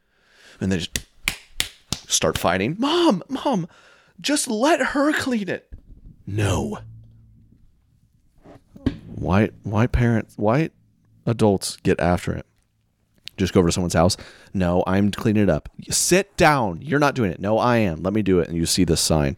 And 0.61 0.71
they 0.71 0.79
just 0.79 1.07
start 2.09 2.39
fighting. 2.39 2.77
Mom, 2.79 3.23
mom, 3.29 3.67
just 4.21 4.49
let 4.49 4.81
her 4.81 5.13
clean 5.13 5.49
it. 5.49 5.71
No. 6.27 6.79
White 9.15 9.55
white 9.63 9.93
parents, 9.93 10.37
white 10.37 10.73
adults 11.27 11.77
get 11.79 11.99
after 12.01 12.33
it. 12.33 12.47
Just 13.37 13.53
go 13.53 13.61
over 13.61 13.69
to 13.69 13.73
someone's 13.73 13.95
house. 13.95 14.17
No, 14.53 14.85
I'm 14.87 15.11
cleaning 15.11 15.43
it 15.43 15.51
up. 15.51 15.69
Sit 15.91 16.37
down. 16.37 16.81
You're 16.83 17.01
not 17.01 17.15
doing 17.15 17.33
it. 17.33 17.41
No, 17.41 17.59
I 17.59 17.79
am. 17.79 18.03
Let 18.03 18.13
me 18.13 18.23
do 18.23 18.39
it. 18.39 18.49
And 18.49 18.57
you 18.57 18.67
see 18.67 18.85
this 18.85 19.01
sign. 19.01 19.37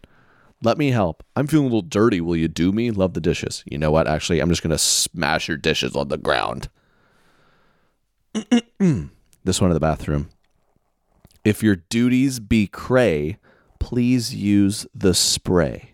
Let 0.63 0.77
me 0.77 0.89
help. 0.89 1.23
I'm 1.35 1.47
feeling 1.47 1.65
a 1.65 1.69
little 1.69 1.81
dirty. 1.81 2.19
Will 2.19 2.35
you 2.35 2.47
do 2.47 2.71
me? 2.71 2.89
Love 2.91 3.13
the 3.13 3.21
dishes. 3.21 3.63
You 3.65 3.77
know 3.77 3.91
what? 3.91 4.07
Actually, 4.07 4.39
I'm 4.39 4.49
just 4.49 4.63
going 4.63 4.71
to 4.71 4.77
smash 4.77 5.47
your 5.47 5.57
dishes 5.57 5.95
on 5.95 6.07
the 6.07 6.17
ground. 6.17 6.69
this 8.33 9.61
one 9.61 9.69
in 9.69 9.73
the 9.73 9.79
bathroom. 9.79 10.29
If 11.45 11.61
your 11.61 11.75
duties 11.75 12.39
be 12.39 12.67
cray, 12.67 13.37
please 13.79 14.33
use 14.33 14.87
the 14.93 15.13
spray. 15.13 15.91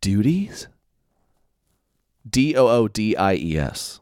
Duties? 0.00 0.68
D 2.28 2.56
O 2.56 2.68
O 2.68 2.88
D 2.88 3.16
I 3.16 3.34
E 3.34 3.58
S. 3.58 4.00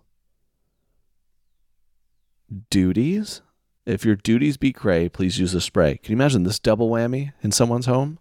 duties. 2.70 3.40
If 3.84 4.04
your 4.04 4.14
duties 4.14 4.56
be 4.56 4.72
cray, 4.72 5.08
please 5.08 5.38
use 5.38 5.52
the 5.52 5.60
spray. 5.60 5.96
Can 5.96 6.12
you 6.12 6.16
imagine 6.16 6.44
this 6.44 6.58
double 6.58 6.88
whammy 6.90 7.32
in 7.42 7.50
someone's 7.50 7.86
home? 7.86 8.18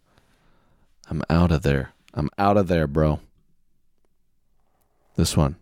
I'm 1.12 1.24
out 1.30 1.52
of 1.52 1.62
there. 1.62 1.91
I'm 2.13 2.30
out 2.38 2.56
of 2.56 2.69
there, 2.69 2.88
bro. 2.88 3.19
This 5.17 5.36
one. 5.36 5.58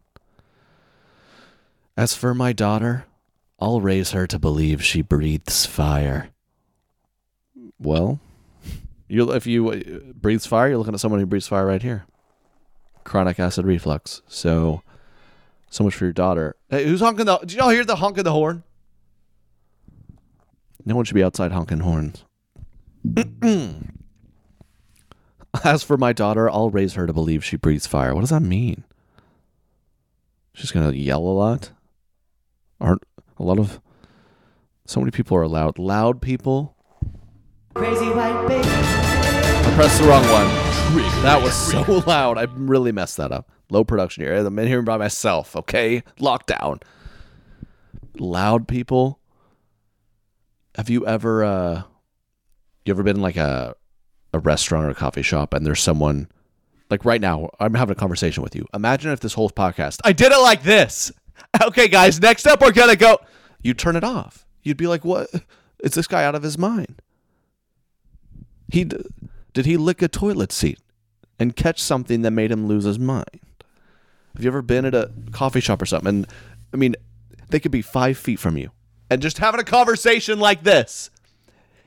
As 1.98 2.14
for 2.14 2.36
my 2.36 2.54
daughter, 2.54 3.06
I'll 3.60 3.82
raise 3.82 4.12
her 4.12 4.28
to 4.28 4.38
believe 4.38 4.84
she 4.84 5.02
breathes 5.02 5.66
fire. 5.66 6.30
Well, 7.80 8.20
you 9.08 9.32
if 9.32 9.48
you 9.48 9.72
uh, 9.72 10.14
breathes 10.14 10.46
fire, 10.46 10.70
you're 10.70 10.78
looking 10.78 10.94
at 10.94 11.00
someone 11.00 11.20
who 11.20 11.26
breathes 11.26 11.48
fire 11.48 11.66
right 11.66 11.82
here. 11.82 12.06
Chronic 13.04 13.40
acid 13.40 13.66
reflux. 13.66 14.22
So, 14.28 14.84
so 15.72 15.84
much 15.84 15.96
for 15.96 16.06
your 16.06 16.14
daughter. 16.14 16.58
Hey, 16.70 16.86
who's 16.86 17.00
honking 17.00 17.26
the? 17.26 17.40
Did 17.40 17.54
y'all 17.54 17.70
hear 17.70 17.84
the 17.84 17.96
honk 17.96 18.20
of 18.20 18.24
the 18.24 18.34
horn? 18.34 18.62
No 20.86 20.96
one 20.96 21.06
should 21.06 21.16
be 21.16 21.24
outside 21.24 21.52
honking 21.52 21.80
horns. 21.80 22.24
As 25.64 25.84
for 25.84 25.98
my 25.98 26.14
daughter, 26.14 26.50
I'll 26.50 26.70
raise 26.70 26.94
her 26.94 27.06
to 27.06 27.14
believe 27.14 27.44
she 27.44 27.58
breathes 27.58 27.88
fire. 27.88 28.14
What 28.14 28.22
does 28.22 28.30
that 28.30 28.42
mean? 28.42 28.84
She's 30.54 30.72
gonna 30.72 30.92
yell 30.92 31.20
a 31.20 31.30
lot. 31.30 31.72
Aren't 32.82 33.04
a 33.38 33.44
lot 33.44 33.60
of 33.60 33.80
so 34.86 35.00
many 35.00 35.12
people 35.12 35.38
are 35.38 35.48
loud. 35.48 35.78
Loud 35.78 36.22
people. 36.22 36.76
Crazy 37.76 38.10
white 38.10 38.48
baby. 38.48 38.68
I 38.68 39.74
pressed 39.76 40.02
the 40.02 40.08
wrong 40.08 40.24
one. 40.24 40.48
That 41.22 41.42
was 41.44 41.54
so 41.54 42.04
loud. 42.08 42.38
I 42.38 42.48
really 42.56 42.92
messed 42.92 43.18
that 43.18 43.32
up. 43.32 43.52
Low 43.70 43.84
production 43.84 44.24
here. 44.24 44.34
I'm 44.34 44.58
in 44.58 44.68
here 44.68 44.82
by 44.82 44.98
myself. 44.98 45.56
Okay, 45.56 46.02
lockdown. 46.20 46.82
Loud 48.18 48.68
people. 48.68 49.20
Have 50.76 50.90
you 50.90 51.06
ever 51.06 51.44
uh 51.44 51.84
you 52.86 52.92
ever 52.92 53.04
been 53.04 53.18
in 53.18 53.22
like 53.22 53.38
a 53.38 53.76
a 54.34 54.40
restaurant 54.40 54.86
or 54.86 54.90
a 54.90 54.96
coffee 54.96 55.22
shop 55.22 55.54
and 55.54 55.66
there's 55.66 55.82
someone 55.82 56.28
like 56.90 57.06
right 57.06 57.22
now 57.22 57.50
I'm 57.60 57.74
having 57.74 57.94
a 57.94 57.96
conversation 57.96 58.44
with 58.44 58.56
you. 58.56 58.66
Imagine 58.74 59.12
if 59.12 59.20
this 59.20 59.34
whole 59.34 59.50
podcast 59.50 60.00
I 60.04 60.14
did 60.14 60.32
it 60.32 60.40
like 60.40 60.64
this. 60.64 61.12
Okay, 61.64 61.88
guys, 61.88 62.22
next 62.22 62.46
up 62.46 62.62
we're 62.62 62.72
gonna 62.72 62.96
go. 62.96 63.18
You 63.64 63.74
turn 63.74 63.96
it 63.96 64.04
off. 64.04 64.46
You'd 64.62 64.78
be 64.78 64.86
like, 64.88 65.04
"What? 65.04 65.30
Is 65.84 65.94
this 65.94 66.06
guy 66.06 66.24
out 66.24 66.36
of 66.36 66.44
his 66.44 66.58
mind?" 66.60 67.02
He 68.72 68.84
did 68.84 69.08
did 69.54 69.66
he 69.66 69.76
lick 69.78 70.02
a 70.04 70.08
toilet 70.08 70.52
seat 70.52 70.80
and 71.40 71.56
catch 71.56 71.82
something 71.82 72.22
that 72.22 72.32
made 72.32 72.52
him 72.52 72.68
lose 72.68 72.84
his 72.84 73.00
mind? 73.00 73.40
Have 74.36 74.44
you 74.44 74.50
ever 74.50 74.62
been 74.62 74.86
at 74.86 74.94
a 74.94 75.12
coffee 75.32 75.60
shop 75.60 75.82
or 75.82 75.86
something? 75.86 76.08
And 76.08 76.28
I 76.74 76.78
mean, 76.78 76.96
they 77.50 77.60
could 77.60 77.72
be 77.72 77.82
five 77.82 78.18
feet 78.18 78.38
from 78.38 78.56
you 78.58 78.70
and 79.10 79.22
just 79.22 79.40
having 79.40 79.60
a 79.60 79.64
conversation 79.64 80.40
like 80.40 80.64
this. 80.64 81.10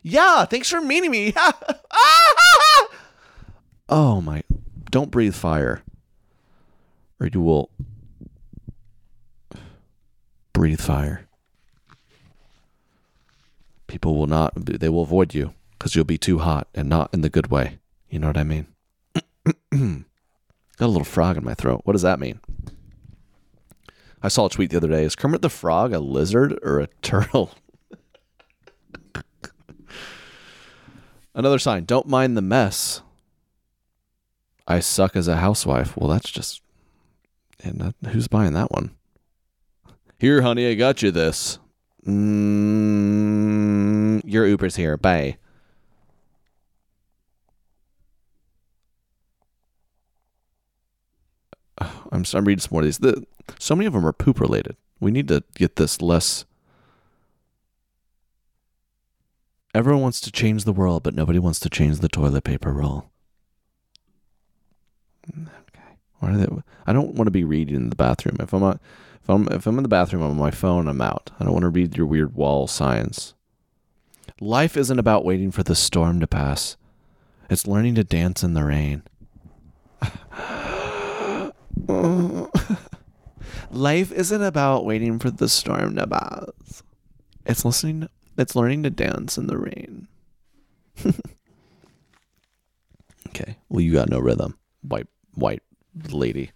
Yeah, 0.03 0.45
thanks 0.45 0.69
for 0.69 0.81
meeting 0.81 1.11
me. 1.11 1.35
Ah! 1.95 2.89
oh 3.89 4.21
my! 4.21 4.43
Don't 4.91 5.11
breathe 5.11 5.35
fire, 5.35 5.83
or 7.21 7.29
you 7.33 7.41
will 7.41 7.71
breathe 10.53 10.81
fire. 10.81 11.27
People 13.87 14.17
will 14.17 14.27
not, 14.27 14.53
they 14.57 14.89
will 14.89 15.03
avoid 15.03 15.35
you 15.35 15.53
because 15.73 15.95
you'll 15.95 16.05
be 16.05 16.19
too 16.19 16.39
hot 16.39 16.69
and 16.75 16.89
not 16.89 17.11
in 17.13 17.21
the 17.21 17.29
good 17.29 17.51
way. 17.51 17.79
You 18.09 18.19
know 18.19 18.29
what 18.29 18.39
I 18.39 18.45
mean? 18.45 18.67
Got 19.71 20.05
a 20.81 20.87
little 20.87 21.05
frog 21.05 21.37
in 21.37 21.45
my 21.45 21.55
throat. 21.55 21.83
What 21.85 21.93
does 21.93 22.03
that 22.03 22.21
mean? 22.21 22.41
I 24.23 24.29
saw 24.29 24.47
a 24.47 24.51
tweet 24.51 24.71
the 24.71 24.77
other 24.79 24.89
day. 24.89 25.05
Is 25.05 25.17
Kermit 25.17 25.43
the 25.43 25.51
Frog 25.51 25.93
a 25.93 25.99
lizard 25.99 26.59
or 26.63 26.81
a 26.81 26.87
turtle? 27.03 27.55
Another 31.35 31.59
sign. 31.59 31.85
Don't 31.85 32.09
mind 32.09 32.37
the 32.37 32.43
mess. 32.43 33.03
I 34.67 34.81
suck 34.81 35.17
as 35.17 35.29
a 35.29 35.37
housewife. 35.37 35.97
Well, 35.97 36.11
that's 36.11 36.31
just. 36.31 36.61
And 37.65 37.81
that, 37.81 37.95
who's 38.11 38.29
buying 38.29 38.53
that 38.55 38.71
one? 38.71 38.91
Here, 40.19 40.43
honey, 40.43 40.69
I 40.69 40.75
got 40.75 41.03
you 41.03 41.11
this. 41.11 41.59
Mm, 42.07 44.23
your 44.25 44.47
Uber's 44.47 44.77
here. 44.77 44.97
Bye. 44.97 45.39
I'm, 51.79 52.25
I'm 52.35 52.45
reading 52.45 52.61
some 52.61 52.71
more 52.73 52.83
of 52.83 52.87
these. 52.87 52.99
The, 52.99 53.25
so 53.59 53.75
many 53.75 53.87
of 53.87 53.95
them 53.95 54.07
are 54.07 54.13
poop 54.13 54.41
related. 54.41 54.77
We 55.01 55.11
need 55.11 55.29
to 55.29 55.43
get 55.55 55.77
this 55.77 56.03
less. 56.03 56.45
Everyone 59.75 60.03
wants 60.03 60.21
to 60.21 60.31
change 60.31 60.65
the 60.65 60.73
world, 60.73 61.03
but 61.03 61.15
nobody 61.15 61.39
wants 61.39 61.59
to 61.61 61.71
change 61.71 62.01
the 62.01 62.09
toilet 62.09 62.45
paper 62.45 62.73
roll. 62.73 63.11
Okay. 65.31 65.97
Are 66.21 66.37
they? 66.37 66.47
I 66.87 66.93
don't 66.93 67.15
want 67.15 67.27
to 67.27 67.33
be 67.33 67.45
reading 67.45 67.77
in 67.77 67.91
the 67.91 67.97
bathroom. 67.97 68.37
If 68.41 68.53
I'm 68.53 68.61
not, 68.61 68.81
if 69.23 69.31
I'm 69.31 69.49
if 69.49 69.67
I'm 69.67 69.79
in 69.79 69.83
the 69.83 69.89
bathroom 69.89 70.23
I'm 70.23 70.33
on 70.33 70.37
my 70.37 70.51
phone, 70.51 70.89
I'm 70.89 71.01
out. 71.01 71.31
I 71.41 71.45
don't 71.45 71.55
want 71.55 71.63
to 71.63 71.71
read 71.71 71.97
your 71.97 72.07
weird 72.07 72.35
wall 72.35 72.67
signs. 72.67 73.35
Life 74.41 74.77
isn't 74.77 74.99
about 74.99 75.25
waiting 75.25 75.51
for 75.51 75.63
the 75.63 75.75
storm 75.75 76.21
to 76.21 76.27
pass. 76.27 76.77
It's 77.49 77.67
learning 77.67 77.95
to 77.95 78.05
dance 78.05 78.43
in 78.43 78.55
the 78.55 78.65
rain. 78.65 79.03
Life 83.71 84.13
isn't 84.13 84.43
about 84.43 84.85
waiting 84.85 85.19
for 85.19 85.31
the 85.31 85.49
storm 85.49 85.97
to 85.97 86.07
pass. 86.07 86.83
It's 87.47 87.65
listening. 87.65 88.09
It's 88.37 88.57
learning 88.57 88.83
to 88.85 88.91
dance 88.91 89.37
in 89.37 89.47
the 89.47 89.59
rain. 89.59 90.09
okay. 93.29 93.57
Well, 93.69 93.81
you 93.81 93.93
got 93.93 94.09
no 94.09 94.19
rhythm, 94.19 94.59
white 94.83 95.07
white 95.35 95.63
lady, 96.11 96.51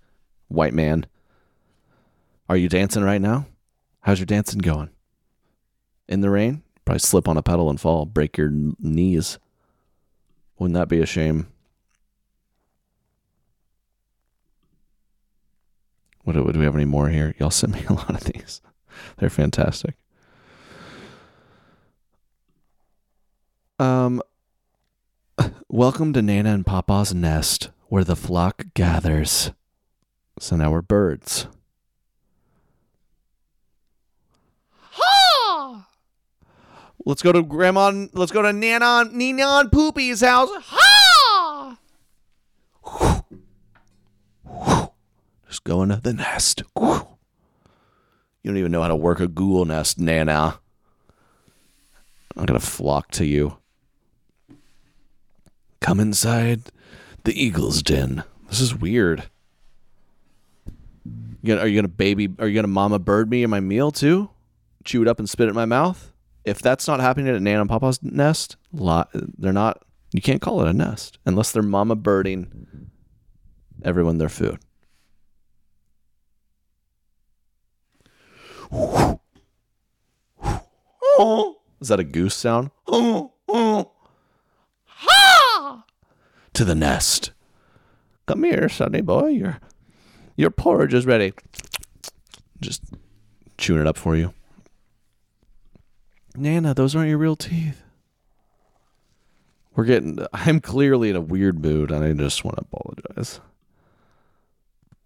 white 0.48 0.74
man. 0.74 1.06
Are 2.48 2.56
you 2.56 2.68
dancing 2.68 3.02
right 3.02 3.20
now? 3.20 3.46
How's 4.00 4.20
your 4.20 4.26
dancing 4.26 4.60
going? 4.60 4.90
In 6.08 6.20
the 6.20 6.30
rain? 6.30 6.62
Probably 6.84 7.00
slip 7.00 7.28
on 7.28 7.36
a 7.36 7.42
pedal 7.42 7.68
and 7.68 7.80
fall, 7.80 8.06
break 8.06 8.38
your 8.38 8.50
knees. 8.52 9.38
Wouldn't 10.58 10.74
that 10.74 10.88
be 10.88 11.00
a 11.00 11.06
shame? 11.06 11.48
What 16.22 16.34
do, 16.34 16.52
do 16.52 16.58
we 16.58 16.64
have 16.64 16.74
any 16.74 16.84
more 16.84 17.08
here? 17.08 17.34
Y'all 17.38 17.50
sent 17.50 17.74
me 17.74 17.84
a 17.88 17.92
lot 17.92 18.10
of 18.10 18.24
these. 18.24 18.60
They're 19.18 19.28
fantastic. 19.28 19.96
Um, 23.78 24.22
welcome 25.68 26.14
to 26.14 26.22
Nana 26.22 26.54
and 26.54 26.64
Papa's 26.64 27.12
nest, 27.12 27.68
where 27.88 28.04
the 28.04 28.16
flock 28.16 28.64
gathers. 28.72 29.50
So 30.38 30.56
now 30.56 30.70
we're 30.70 30.80
birds. 30.80 31.46
Ha! 34.92 35.86
Let's 37.04 37.20
go 37.20 37.32
to 37.32 37.42
Grandma. 37.42 38.06
Let's 38.14 38.32
go 38.32 38.40
to 38.40 38.52
Nana, 38.52 39.10
Nina, 39.12 39.46
and 39.46 39.70
Poopy's 39.70 40.22
house. 40.22 40.48
Ha! 40.52 41.76
Just 45.46 45.64
going 45.64 45.90
to 45.90 45.96
the 45.96 46.14
nest. 46.14 46.62
You 46.74 47.06
don't 48.46 48.56
even 48.56 48.72
know 48.72 48.80
how 48.80 48.88
to 48.88 48.96
work 48.96 49.20
a 49.20 49.28
Google 49.28 49.66
nest, 49.66 49.98
Nana. 49.98 50.60
I'm 52.38 52.46
gonna 52.46 52.58
flock 52.60 53.10
to 53.12 53.26
you. 53.26 53.58
Come 55.86 56.00
inside 56.00 56.62
the 57.22 57.40
eagle's 57.40 57.80
den. 57.80 58.24
This 58.48 58.60
is 58.60 58.74
weird. 58.74 59.30
You 61.04 61.54
gonna, 61.54 61.60
are 61.60 61.68
you 61.68 61.76
gonna 61.80 61.86
baby? 61.86 62.28
Are 62.40 62.48
you 62.48 62.56
gonna 62.56 62.66
mama 62.66 62.98
bird 62.98 63.30
me 63.30 63.44
in 63.44 63.50
my 63.50 63.60
meal 63.60 63.92
too? 63.92 64.30
Chew 64.82 65.02
it 65.02 65.06
up 65.06 65.20
and 65.20 65.30
spit 65.30 65.46
it 65.46 65.50
in 65.50 65.54
my 65.54 65.64
mouth? 65.64 66.10
If 66.44 66.60
that's 66.60 66.88
not 66.88 66.98
happening 66.98 67.32
at 67.32 67.40
Nana 67.40 67.60
and 67.60 67.70
Papa's 67.70 68.02
nest, 68.02 68.56
lot, 68.72 69.10
they're 69.14 69.52
not. 69.52 69.80
You 70.10 70.20
can't 70.20 70.42
call 70.42 70.60
it 70.60 70.66
a 70.66 70.72
nest 70.72 71.20
unless 71.24 71.52
they're 71.52 71.62
mama 71.62 71.94
birding 71.94 72.90
everyone 73.84 74.18
their 74.18 74.28
food. 74.28 74.58
Is 81.80 81.86
that 81.86 82.00
a 82.00 82.04
goose 82.04 82.34
sound? 82.34 82.72
To 86.56 86.64
the 86.64 86.74
nest. 86.74 87.32
Come 88.26 88.42
here, 88.42 88.68
sonny 88.68 89.00
boy. 89.00 89.28
Your 89.28 89.60
your 90.36 90.50
porridge 90.50 90.94
is 90.94 91.06
ready. 91.06 91.32
Just 92.60 92.82
chewing 93.58 93.82
it 93.82 93.86
up 93.86 93.96
for 93.96 94.16
you. 94.16 94.32
Nana, 96.34 96.74
those 96.74 96.94
aren't 96.94 97.08
your 97.08 97.18
real 97.18 97.36
teeth. 97.36 97.82
We're 99.74 99.84
getting 99.84 100.18
I'm 100.32 100.60
clearly 100.60 101.10
in 101.10 101.16
a 101.16 101.20
weird 101.20 101.62
mood 101.62 101.90
and 101.90 102.04
I 102.04 102.12
just 102.12 102.44
want 102.44 102.56
to 102.56 102.64
apologize. 102.70 103.40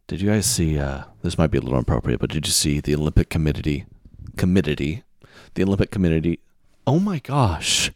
Did 0.07 0.21
you 0.21 0.31
guys 0.31 0.47
see 0.47 0.79
uh 0.79 1.05
this 1.23 1.39
might 1.39 1.51
be 1.51 1.59
a 1.59 1.61
little 1.61 1.79
inappropriate, 1.79 2.21
but 2.21 2.31
did 2.31 2.47
you 2.47 2.53
see 2.53 2.81
the 2.81 2.95
Olympic 2.95 3.29
committee 3.29 3.87
committee 4.37 5.05
the 5.55 5.63
Olympic 5.63 5.91
Committee. 5.91 6.41
Oh 6.87 6.99
my 6.99 7.19
gosh. 7.19 7.91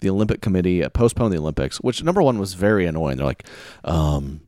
The 0.00 0.10
Olympic 0.10 0.40
Committee 0.40 0.86
postponed 0.88 1.32
the 1.32 1.38
Olympics, 1.38 1.78
which 1.78 2.02
number 2.02 2.22
one 2.22 2.38
was 2.38 2.54
very 2.54 2.86
annoying. 2.86 3.16
They're 3.18 3.26
like, 3.26 3.46
um, 3.84 4.40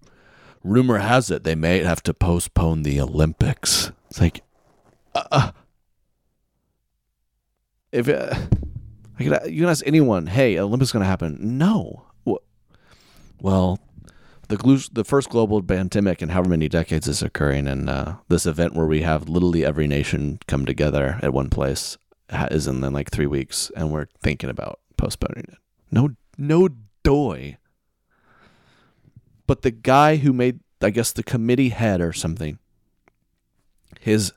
rumor 0.64 0.98
has 0.98 1.30
it 1.30 1.44
they 1.44 1.54
may 1.54 1.82
have 1.82 2.02
to 2.04 2.14
postpone 2.14 2.82
the 2.82 3.00
Olympics. 3.00 3.92
It's 4.10 4.20
like, 4.20 4.42
uh, 5.14 5.24
uh 5.30 5.52
if 7.92 8.08
uh, 8.08 8.34
I 9.18 9.24
could, 9.24 9.52
you 9.52 9.60
can 9.60 9.68
ask 9.68 9.86
anyone, 9.86 10.26
hey, 10.26 10.58
Olympics 10.58 10.92
going 10.92 11.02
to 11.02 11.08
happen? 11.08 11.58
No. 11.58 12.06
Well, 13.42 13.80
the 14.46 14.88
the 14.92 15.04
first 15.04 15.28
global 15.28 15.60
pandemic 15.62 16.22
in 16.22 16.28
however 16.28 16.50
many 16.50 16.68
decades 16.68 17.08
is 17.08 17.22
occurring, 17.22 17.66
and 17.66 17.90
uh, 17.90 18.14
this 18.28 18.46
event 18.46 18.74
where 18.74 18.86
we 18.86 19.02
have 19.02 19.28
literally 19.28 19.64
every 19.64 19.88
nation 19.88 20.38
come 20.46 20.64
together 20.64 21.18
at 21.22 21.32
one 21.32 21.50
place 21.50 21.98
is 22.50 22.68
in 22.68 22.82
then 22.82 22.92
like 22.92 23.10
three 23.10 23.26
weeks, 23.26 23.70
and 23.76 23.90
we're 23.90 24.06
thinking 24.22 24.48
about 24.48 24.78
postponing 25.02 25.44
it. 25.48 25.58
No, 25.90 26.10
no 26.38 26.68
doy. 27.02 27.58
But 29.48 29.62
the 29.62 29.72
guy 29.72 30.16
who 30.16 30.32
made, 30.32 30.60
I 30.80 30.90
guess, 30.90 31.10
the 31.10 31.24
committee 31.24 31.70
head 31.70 32.00
or 32.00 32.12
something, 32.12 32.60
his 33.98 34.32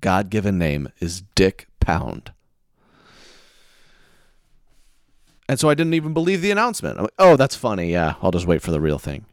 God 0.00 0.28
given 0.28 0.58
name 0.58 0.88
is 0.98 1.22
Dick 1.36 1.68
Pound. 1.78 2.32
And 5.48 5.60
so 5.60 5.68
I 5.68 5.74
didn't 5.74 5.94
even 5.94 6.12
believe 6.12 6.42
the 6.42 6.50
announcement. 6.50 6.98
I'm 6.98 7.04
like, 7.04 7.14
oh, 7.20 7.36
that's 7.36 7.54
funny. 7.54 7.92
Yeah, 7.92 8.14
I'll 8.20 8.32
just 8.32 8.46
wait 8.46 8.62
for 8.62 8.72
the 8.72 8.80
real 8.80 8.98
thing. 8.98 9.26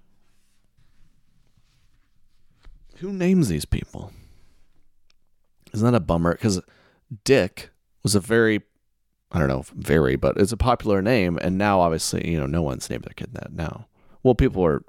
Who 2.97 3.11
names 3.11 3.49
these 3.49 3.65
people? 3.65 4.11
Isn't 5.73 5.91
that 5.91 5.97
a 5.97 5.99
bummer? 5.99 6.33
Because 6.33 6.61
Dick 7.23 7.71
was 8.03 8.13
a 8.13 8.19
very, 8.19 8.61
I 9.31 9.39
don't 9.39 9.49
know, 9.49 9.65
very, 9.75 10.15
but 10.15 10.37
it's 10.37 10.51
a 10.51 10.57
popular 10.57 11.01
name. 11.01 11.37
And 11.41 11.57
now, 11.57 11.81
obviously, 11.81 12.29
you 12.29 12.39
know, 12.39 12.45
no 12.45 12.61
one's 12.61 12.89
named 12.89 13.03
their 13.03 13.13
kid 13.13 13.33
that 13.33 13.53
now. 13.53 13.87
Well, 14.23 14.35
people 14.35 14.65
are 14.65 14.83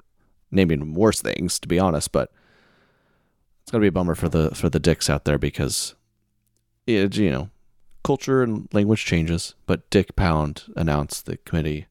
naming 0.51 0.93
worse 0.93 1.21
things, 1.21 1.59
to 1.59 1.67
be 1.67 1.79
honest, 1.79 2.11
but 2.11 2.31
it's 3.61 3.71
gonna 3.71 3.81
be 3.81 3.87
a 3.87 3.91
bummer 3.91 4.15
for 4.15 4.29
the 4.29 4.49
for 4.55 4.69
the 4.69 4.79
dicks 4.79 5.09
out 5.09 5.25
there 5.25 5.37
because 5.37 5.93
it, 6.87 7.15
you 7.17 7.29
know 7.29 7.49
culture 8.03 8.41
and 8.41 8.67
language 8.73 9.05
changes. 9.05 9.55
But 9.65 9.89
Dick 9.89 10.15
Pound 10.15 10.63
announced 10.75 11.25
the 11.25 11.37
committee 11.37 11.85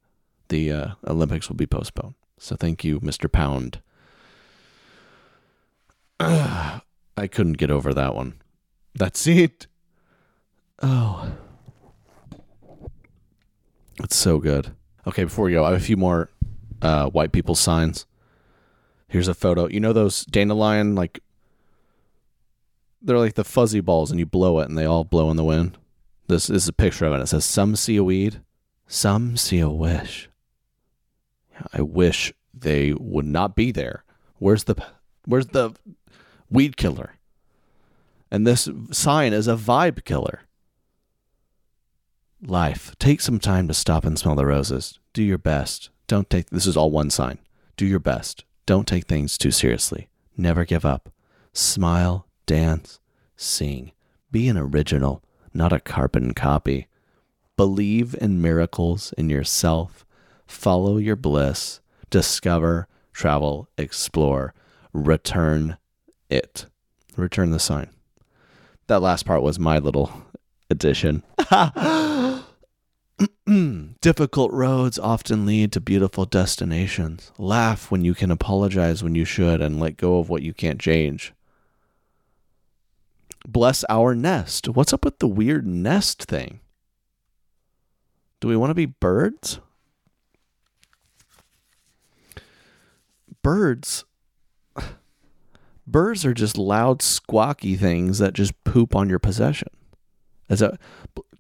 the 0.49 0.73
uh, 0.73 0.89
Olympics 1.07 1.49
will 1.49 1.57
be 1.57 1.67
postponed. 1.67 2.15
So 2.39 2.57
thank 2.57 2.83
you, 2.83 3.01
Mr. 3.01 3.31
Pound. 3.31 3.81
I 6.21 6.81
couldn't 7.31 7.59
get 7.59 7.71
over 7.71 7.95
that 7.95 8.15
one. 8.15 8.41
That's 8.95 9.27
it. 9.27 9.67
Oh. 10.83 11.31
It's 14.03 14.17
so 14.17 14.39
good. 14.39 14.75
Okay, 15.07 15.25
before 15.25 15.47
we 15.47 15.53
go, 15.53 15.65
I 15.65 15.73
have 15.73 15.81
a 15.81 15.85
few 15.85 15.97
more 15.97 16.31
uh, 16.83 17.09
white 17.11 17.33
people 17.33 17.55
signs. 17.55 18.07
Here's 19.09 19.29
a 19.29 19.35
photo. 19.35 19.69
You 19.69 19.81
know 19.81 19.93
those 19.93 20.25
dandelion 20.27 20.95
like 20.95 21.21
they're 23.01 23.19
like 23.19 23.35
the 23.35 23.45
fuzzy 23.45 23.81
balls 23.81 24.11
and 24.11 24.19
you 24.19 24.27
blow 24.27 24.59
it 24.61 24.69
and 24.69 24.77
they 24.77 24.85
all 24.85 25.05
blow 25.05 25.31
in 25.31 25.37
the 25.37 25.45
wind. 25.45 25.79
This, 26.27 26.49
this 26.49 26.65
is 26.65 26.69
a 26.69 26.73
picture 26.73 27.07
of 27.07 27.15
it. 27.15 27.23
It 27.23 27.29
says 27.29 27.45
some 27.45 27.75
see 27.75 27.97
a 27.97 28.05
weed, 28.05 28.43
some 28.87 29.37
see 29.37 29.61
a 29.61 29.69
wish. 29.69 30.29
I 31.73 31.81
wish 31.81 32.33
they 32.53 32.93
would 32.93 33.25
not 33.25 33.57
be 33.57 33.73
there. 33.73 34.05
Where's 34.39 34.65
the 34.65 34.77
where's 35.25 35.49
the 35.49 35.75
weed 36.51 36.77
killer? 36.77 37.15
And 38.31 38.47
this 38.47 38.69
sign 38.91 39.33
is 39.33 39.49
a 39.49 39.57
vibe 39.57 40.05
killer. 40.05 40.43
Life. 42.47 42.95
Take 43.01 43.21
some 43.21 43.41
time 43.41 43.67
to 43.67 43.75
stop 43.75 44.05
and 44.05 44.17
smell 44.17 44.37
the 44.37 44.47
roses. 44.47 45.01
Do 45.13 45.25
your 45.25 45.39
best. 45.39 45.91
Don't 46.07 46.31
take 46.31 46.51
this 46.51 46.69
is 46.69 46.77
all 46.77 46.93
one 46.93 47.11
sign. 47.11 47.39
Do 47.77 47.85
your 47.85 47.99
best. 47.99 48.45
Don't 48.65 48.87
take 48.87 49.07
things 49.07 49.37
too 49.37 49.51
seriously. 49.51 50.09
Never 50.37 50.65
give 50.65 50.85
up. 50.85 51.11
Smile, 51.53 52.29
dance, 52.47 53.01
sing. 53.37 53.91
Be 54.31 54.47
an 54.47 54.57
original, 54.57 55.21
not 55.53 55.73
a 55.73 55.81
carbon 55.81 56.33
copy. 56.33 56.87
Believe 57.57 58.15
in 58.21 58.41
miracles 58.41 59.13
in 59.19 59.29
yourself. 59.29 60.07
Follow 60.47 60.97
your 60.97 61.17
bliss. 61.17 61.81
Discover, 62.09 62.87
travel, 63.13 63.69
explore. 63.77 64.55
Return 64.93 65.77
it. 66.31 66.67
Return 67.17 67.51
the 67.51 67.59
sign. 67.59 67.91
That 68.87 69.03
last 69.03 69.27
part 69.27 69.43
was 69.43 69.59
my 69.59 69.79
little 69.81 70.13
addition. 70.71 71.25
Difficult 74.01 74.53
roads 74.53 74.99
often 74.99 75.45
lead 75.47 75.73
to 75.73 75.81
beautiful 75.81 76.25
destinations. 76.25 77.33
Laugh 77.39 77.91
when 77.91 78.05
you 78.05 78.15
can 78.15 78.31
apologize 78.31 79.03
when 79.03 79.15
you 79.15 79.25
should 79.25 79.61
and 79.61 79.81
let 79.81 79.97
go 79.97 80.19
of 80.19 80.29
what 80.29 80.43
you 80.43 80.55
can't 80.55 80.81
change. 80.81 81.33
Bless 83.47 83.85
our 83.89 84.15
nest. 84.15 84.69
What's 84.69 84.93
up 84.93 85.05
with 85.05 85.19
the 85.19 85.29
weird 85.29 85.67
nest 85.67 86.25
thing? 86.25 86.61
Do 88.41 88.49
we 88.49 88.57
want 88.57 88.71
to 88.71 88.75
be 88.75 88.87
birds? 88.87 89.61
Birds. 93.43 94.05
Birds 95.87 96.27
are 96.27 96.35
just 96.35 96.59
loud, 96.59 96.99
squawky 96.99 97.79
things 97.79 98.19
that 98.19 98.35
just 98.35 98.63
poop 98.65 98.95
on 98.95 99.09
your 99.09 99.19
possession. 99.19 99.69
As 100.51 100.61
a, 100.61 100.79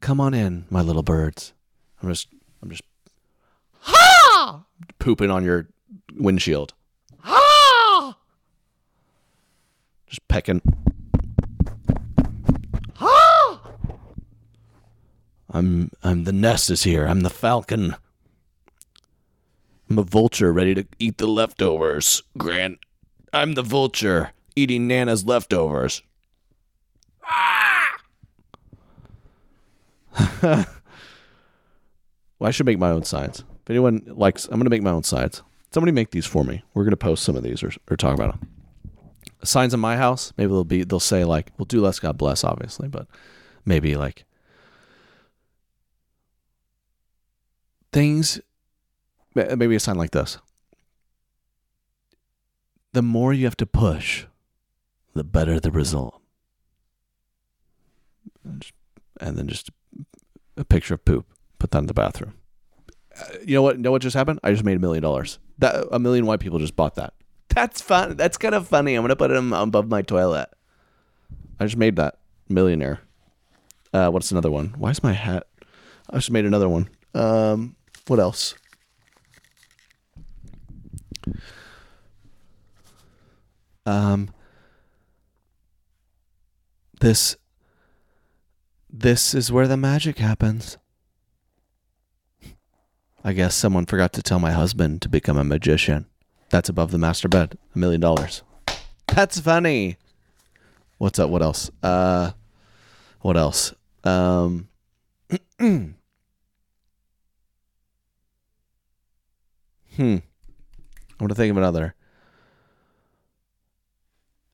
come 0.00 0.20
on 0.20 0.32
in, 0.32 0.64
my 0.70 0.80
little 0.80 1.02
birds. 1.02 1.52
I'm 2.02 2.08
just, 2.10 2.28
I'm 2.62 2.70
just, 2.70 2.82
ha! 3.80 4.64
Pooping 4.98 5.30
on 5.30 5.44
your 5.44 5.68
windshield. 6.14 6.74
Ha! 7.20 8.16
Just 10.06 10.26
pecking. 10.28 10.62
Ha! 12.94 13.60
I'm, 15.50 15.90
I'm 16.02 16.24
the 16.24 16.32
nest 16.32 16.70
is 16.70 16.84
here. 16.84 17.06
I'm 17.06 17.20
the 17.22 17.30
falcon. 17.30 17.96
I'm 19.90 19.98
a 19.98 20.02
vulture 20.02 20.52
ready 20.52 20.74
to 20.74 20.86
eat 20.98 21.18
the 21.18 21.26
leftovers. 21.26 22.22
Grant, 22.36 22.78
I'm 23.32 23.54
the 23.54 23.62
vulture 23.62 24.32
eating 24.54 24.86
Nana's 24.86 25.24
leftovers. 25.24 26.02
Ah! 27.24 27.96
well, 32.38 32.48
I 32.48 32.50
should 32.50 32.66
make 32.66 32.78
my 32.78 32.90
own 32.90 33.04
signs. 33.04 33.40
If 33.40 33.70
anyone 33.70 34.02
likes, 34.06 34.46
I'm 34.46 34.52
going 34.52 34.64
to 34.64 34.70
make 34.70 34.82
my 34.82 34.90
own 34.90 35.02
signs. 35.02 35.42
Somebody 35.70 35.92
make 35.92 36.10
these 36.10 36.26
for 36.26 36.44
me. 36.44 36.62
We're 36.72 36.84
going 36.84 36.92
to 36.92 36.96
post 36.96 37.24
some 37.24 37.36
of 37.36 37.42
these 37.42 37.62
or, 37.62 37.72
or 37.90 37.96
talk 37.96 38.14
about 38.14 38.32
them. 38.32 38.48
Signs 39.44 39.74
in 39.74 39.80
my 39.80 39.96
house, 39.96 40.32
maybe 40.36 40.50
they'll 40.50 40.64
be, 40.64 40.84
they'll 40.84 41.00
say 41.00 41.24
like, 41.24 41.52
we'll 41.58 41.66
do 41.66 41.80
less, 41.80 41.98
God 41.98 42.16
bless, 42.18 42.42
obviously, 42.42 42.88
but 42.88 43.06
maybe 43.64 43.96
like 43.96 44.24
things, 47.92 48.40
maybe 49.34 49.76
a 49.76 49.80
sign 49.80 49.96
like 49.96 50.10
this. 50.10 50.38
The 52.92 53.02
more 53.02 53.32
you 53.32 53.44
have 53.44 53.56
to 53.58 53.66
push, 53.66 54.24
the 55.14 55.24
better 55.24 55.60
the 55.60 55.70
result. 55.70 56.20
And 59.20 59.36
then 59.36 59.46
just 59.46 59.70
a 60.56 60.64
picture 60.64 60.94
of 60.94 61.04
poop. 61.04 61.26
Put 61.58 61.70
that 61.72 61.78
in 61.78 61.86
the 61.86 61.94
bathroom. 61.94 62.34
Uh, 63.20 63.24
you 63.44 63.54
know 63.54 63.62
what? 63.62 63.78
Know 63.78 63.90
what 63.90 64.02
just 64.02 64.14
happened? 64.14 64.40
I 64.42 64.52
just 64.52 64.64
made 64.64 64.76
a 64.76 64.80
million 64.80 65.02
dollars. 65.02 65.38
That 65.58 65.86
a 65.90 65.98
million 65.98 66.26
white 66.26 66.40
people 66.40 66.58
just 66.58 66.76
bought 66.76 66.94
that. 66.96 67.14
That's 67.48 67.80
fun. 67.80 68.16
That's 68.16 68.36
kind 68.36 68.54
of 68.54 68.68
funny. 68.68 68.94
I'm 68.94 69.02
gonna 69.02 69.16
put 69.16 69.30
it 69.30 69.36
above 69.36 69.88
my 69.88 70.02
toilet. 70.02 70.48
I 71.58 71.64
just 71.64 71.76
made 71.76 71.96
that 71.96 72.18
millionaire. 72.48 73.00
Uh, 73.92 74.10
what's 74.10 74.30
another 74.30 74.50
one? 74.50 74.74
Why 74.76 74.90
is 74.90 75.02
my 75.02 75.12
hat? 75.12 75.46
I 76.10 76.16
just 76.16 76.30
made 76.30 76.44
another 76.44 76.68
one. 76.68 76.88
Um, 77.14 77.74
what 78.06 78.20
else? 78.20 78.54
Um, 83.84 84.30
this 87.00 87.36
this 88.90 89.34
is 89.34 89.50
where 89.50 89.66
the 89.66 89.76
magic 89.76 90.18
happens. 90.18 90.78
I 93.28 93.34
guess 93.34 93.54
someone 93.54 93.84
forgot 93.84 94.14
to 94.14 94.22
tell 94.22 94.38
my 94.38 94.52
husband 94.52 95.02
to 95.02 95.08
become 95.10 95.36
a 95.36 95.44
magician. 95.44 96.06
That's 96.48 96.70
above 96.70 96.92
the 96.92 96.96
master 96.96 97.28
bed. 97.28 97.58
A 97.74 97.78
million 97.78 98.00
dollars. 98.00 98.42
That's 99.08 99.38
funny. 99.38 99.98
What's 100.96 101.18
up? 101.18 101.28
What 101.28 101.42
else? 101.42 101.70
Uh, 101.82 102.30
what 103.20 103.36
else? 103.36 103.74
Um, 104.02 104.68
hmm. 105.58 105.90
I'm 109.98 110.22
gonna 111.18 111.34
think 111.34 111.50
of 111.50 111.58
another. 111.58 111.94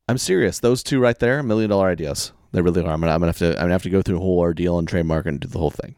I'm 0.09 0.19
serious. 0.19 0.59
Those 0.59 0.83
two 0.83 0.99
right 0.99 1.21
there, 1.21 1.45
million 1.45 1.71
dollar 1.71 1.91
ideas. 1.91 2.33
They 2.51 2.61
really 2.61 2.83
are. 2.83 2.91
I'm 2.91 2.99
gonna, 2.99 3.13
I'm 3.13 3.21
gonna 3.21 3.29
have 3.29 3.39
to. 3.39 3.51
I'm 3.51 3.67
gonna 3.67 3.73
have 3.75 3.85
to 3.85 3.91
go 3.91 4.03
through 4.03 4.17
a 4.17 4.21
whole 4.21 4.41
ordeal 4.41 4.81
and 4.81 4.89
trademark 4.89 5.27
and 5.27 5.39
do 5.39 5.47
the 5.47 5.61
whole 5.61 5.71
thing 5.71 5.95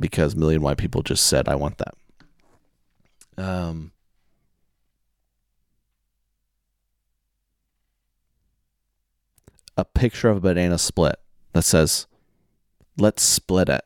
because 0.00 0.34
million 0.34 0.62
white 0.62 0.78
people 0.78 1.02
just 1.02 1.26
said 1.26 1.50
I 1.50 1.56
want 1.56 1.76
that. 1.76 1.94
Um. 3.36 3.92
A 9.76 9.84
picture 9.84 10.28
of 10.28 10.36
a 10.36 10.40
banana 10.40 10.78
split 10.78 11.16
that 11.52 11.62
says, 11.62 12.06
"Let's 12.96 13.22
split 13.22 13.68
it." 13.68 13.84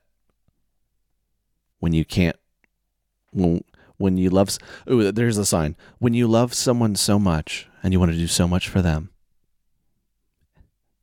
When 1.81 1.93
you 1.93 2.05
can't, 2.05 2.37
when 3.33 3.65
when 3.99 4.17
you 4.17 4.31
love, 4.31 4.57
oh, 4.87 5.11
there's 5.11 5.39
a 5.39 5.45
sign. 5.45 5.77
When 5.99 6.15
you 6.15 6.27
love 6.29 6.55
someone 6.55 6.95
so 6.95 7.19
much 7.19 7.69
and 7.83 7.93
you 7.93 7.99
want 7.99 8.13
to 8.13 8.19
do 8.19 8.27
so 8.27 8.47
much 8.47 8.69
for 8.69 8.81
them, 8.81 9.11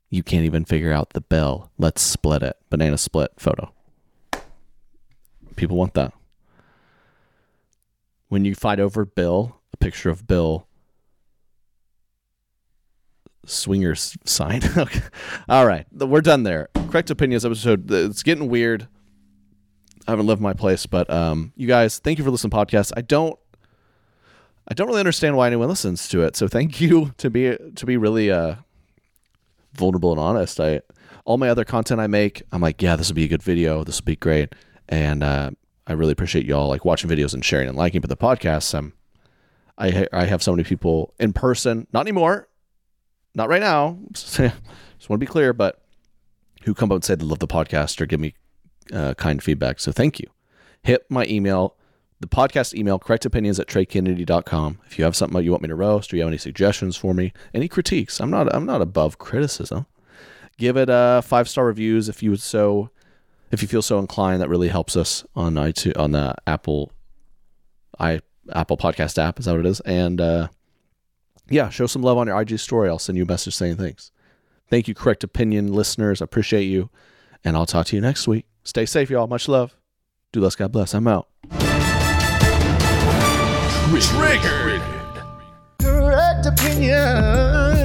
you 0.10 0.24
can't 0.24 0.46
even 0.46 0.66
figure 0.66 0.94
out 0.94 1.12
the 1.12 1.22
bill. 1.22 1.72
Let's 1.78 2.02
split 2.02 2.42
it. 2.42 2.58
Banana 2.70 2.98
split 2.98 3.32
photo. 3.38 3.74
People 5.56 5.78
want 5.78 5.94
that. 5.96 6.14
When 8.36 8.44
you 8.44 8.54
fight 8.54 8.82
over 8.82 9.06
Bill, 9.06 9.62
a 9.72 9.78
picture 9.78 10.10
of 10.10 10.28
Bill, 10.28 10.68
swingers 13.46 14.18
sign. 14.26 14.60
okay. 14.78 15.04
All 15.48 15.66
right, 15.66 15.88
we're 15.94 16.20
done 16.20 16.44
there. 16.44 16.68
Correct 16.90 17.10
opinions 17.10 17.46
episode. 17.46 17.90
It's 17.90 18.24
getting 18.24 18.50
weird. 18.50 18.90
I 20.06 20.12
haven't 20.12 20.28
lived 20.28 20.42
my 20.42 20.52
place, 20.52 20.86
but 20.86 21.10
um, 21.10 21.54
you 21.56 21.66
guys, 21.66 22.00
thank 22.00 22.18
you 22.18 22.26
for 22.26 22.30
listening 22.30 22.52
to 22.52 22.58
podcasts. 22.58 22.92
I 22.98 23.04
don't, 23.04 23.40
I 24.68 24.74
don't 24.74 24.88
really 24.88 25.00
understand 25.00 25.38
why 25.38 25.48
anyone 25.48 25.70
listens 25.70 26.10
to 26.10 26.24
it. 26.24 26.36
So 26.36 26.50
thank 26.50 26.82
you 26.82 27.14
to 27.16 27.30
be 27.30 27.56
to 27.56 27.86
be 27.86 27.96
really 27.96 28.32
uh, 28.32 28.56
vulnerable 29.76 30.12
and 30.12 30.20
honest. 30.20 30.60
I 30.60 30.82
all 31.24 31.38
my 31.38 31.48
other 31.48 31.64
content 31.64 32.02
I 32.02 32.08
make, 32.08 32.44
I'm 32.52 32.60
like, 32.60 32.82
yeah, 32.82 32.98
this 32.98 33.08
will 33.08 33.16
be 33.16 33.24
a 33.24 33.30
good 33.30 33.44
video. 33.44 33.86
This 33.86 34.02
will 34.02 34.08
be 34.08 34.18
great, 34.18 34.54
and 34.90 35.24
uh, 35.24 35.52
I 35.88 35.94
really 35.94 36.12
appreciate 36.12 36.46
y'all 36.46 36.68
like 36.68 36.86
watching 36.86 37.10
videos 37.10 37.34
and 37.34 37.44
sharing 37.44 37.68
and 37.68 37.78
liking. 37.78 38.02
But 38.02 38.10
the 38.10 38.18
podcasts, 38.18 38.74
um, 38.74 38.94
I 39.78 40.08
I 40.12 40.26
have 40.26 40.42
so 40.42 40.52
many 40.52 40.64
people 40.64 41.14
in 41.20 41.34
person, 41.34 41.88
not 41.94 42.02
anymore, 42.02 42.48
not 43.34 43.50
right 43.50 43.62
now. 43.62 43.98
Just 44.14 44.40
want 44.40 45.20
to 45.20 45.26
be 45.26 45.26
clear, 45.26 45.54
but 45.54 45.82
who 46.64 46.74
come 46.74 46.92
up 46.92 46.96
and 46.96 47.04
say 47.04 47.16
they 47.16 47.26
love 47.26 47.40
the 47.40 47.48
podcast 47.48 48.02
or 48.02 48.06
give 48.06 48.20
me 48.20 48.34
uh, 48.92 49.14
kind 49.16 49.42
feedback. 49.42 49.80
So 49.80 49.92
thank 49.92 50.20
you. 50.20 50.28
Hit 50.82 51.06
my 51.10 51.26
email, 51.26 51.76
the 52.20 52.28
podcast 52.28 52.74
email, 52.74 53.00
correctopinions 53.00 53.60
at 53.60 53.68
treykennedy.com. 53.68 54.80
If 54.88 54.98
you 54.98 55.06
have 55.06 55.16
something 55.16 55.44
you 55.44 55.52
want 55.52 55.64
me 55.64 55.70
to 55.70 55.76
roast 55.76 56.12
or 56.12 56.16
you 56.16 56.22
have 56.22 56.30
any 56.30 56.38
suggestions 56.38 56.96
for 56.96 57.14
me, 57.14 57.34
any 57.54 57.68
critiques, 57.68 58.20
I'm 58.20 58.30
not, 58.30 58.54
I'm 58.54 58.66
not 58.66 58.82
above 58.82 59.18
criticism. 59.18 59.86
Give 60.58 60.78
it 60.78 60.90
uh, 60.90 61.22
five 61.22 61.50
star 61.50 61.66
reviews 61.66 62.08
if 62.08 62.24
you 62.24 62.32
would 62.32 62.42
so, 62.42 62.90
if 63.56 63.62
you 63.62 63.68
feel 63.68 63.82
so 63.82 63.98
inclined. 63.98 64.42
That 64.42 64.50
really 64.50 64.68
helps 64.68 64.96
us 64.96 65.26
on 65.36 65.56
iTunes, 65.56 65.98
on 65.98 66.12
the 66.12 66.36
Apple, 66.46 66.92
i 67.98 68.20
Apple 68.54 68.78
Podcast 68.78 69.18
app. 69.18 69.40
Is 69.40 69.46
that 69.46 69.54
what 69.54 69.62
it 69.62 69.66
is? 69.66 69.80
And 69.82 70.22
uh, 70.22 70.50
yeah, 71.50 71.70
show 71.70 71.88
some 71.88 72.04
love 72.04 72.18
on 72.18 72.28
your 72.28 72.40
IG 72.40 72.60
story. 72.60 72.90
I'll 72.90 73.00
send 73.00 73.18
you 73.18 73.24
a 73.24 73.28
message 73.28 73.56
saying 73.56 73.78
thanks. 73.78 74.12
Thank 74.70 74.88
you, 74.88 74.94
correct 74.94 75.24
opinion 75.24 75.74
listeners. 75.74 76.22
I 76.22 76.26
appreciate 76.26 76.66
you, 76.66 76.90
and 77.44 77.56
I'll 77.56 77.66
talk 77.66 77.88
to 77.88 77.96
you 77.96 78.02
next 78.02 78.28
week. 78.28 78.46
Stay 78.64 78.86
safe, 78.86 79.10
y'all. 79.10 79.28
Much 79.28 79.48
love. 79.48 79.76
Do 80.32 80.42
less, 80.42 80.56
God 80.56 80.72
bless. 80.72 80.94
I'm 80.94 81.08
out. 81.08 81.28
Triggered. 84.02 84.82
Correct 85.80 86.46
opinions. 86.46 87.85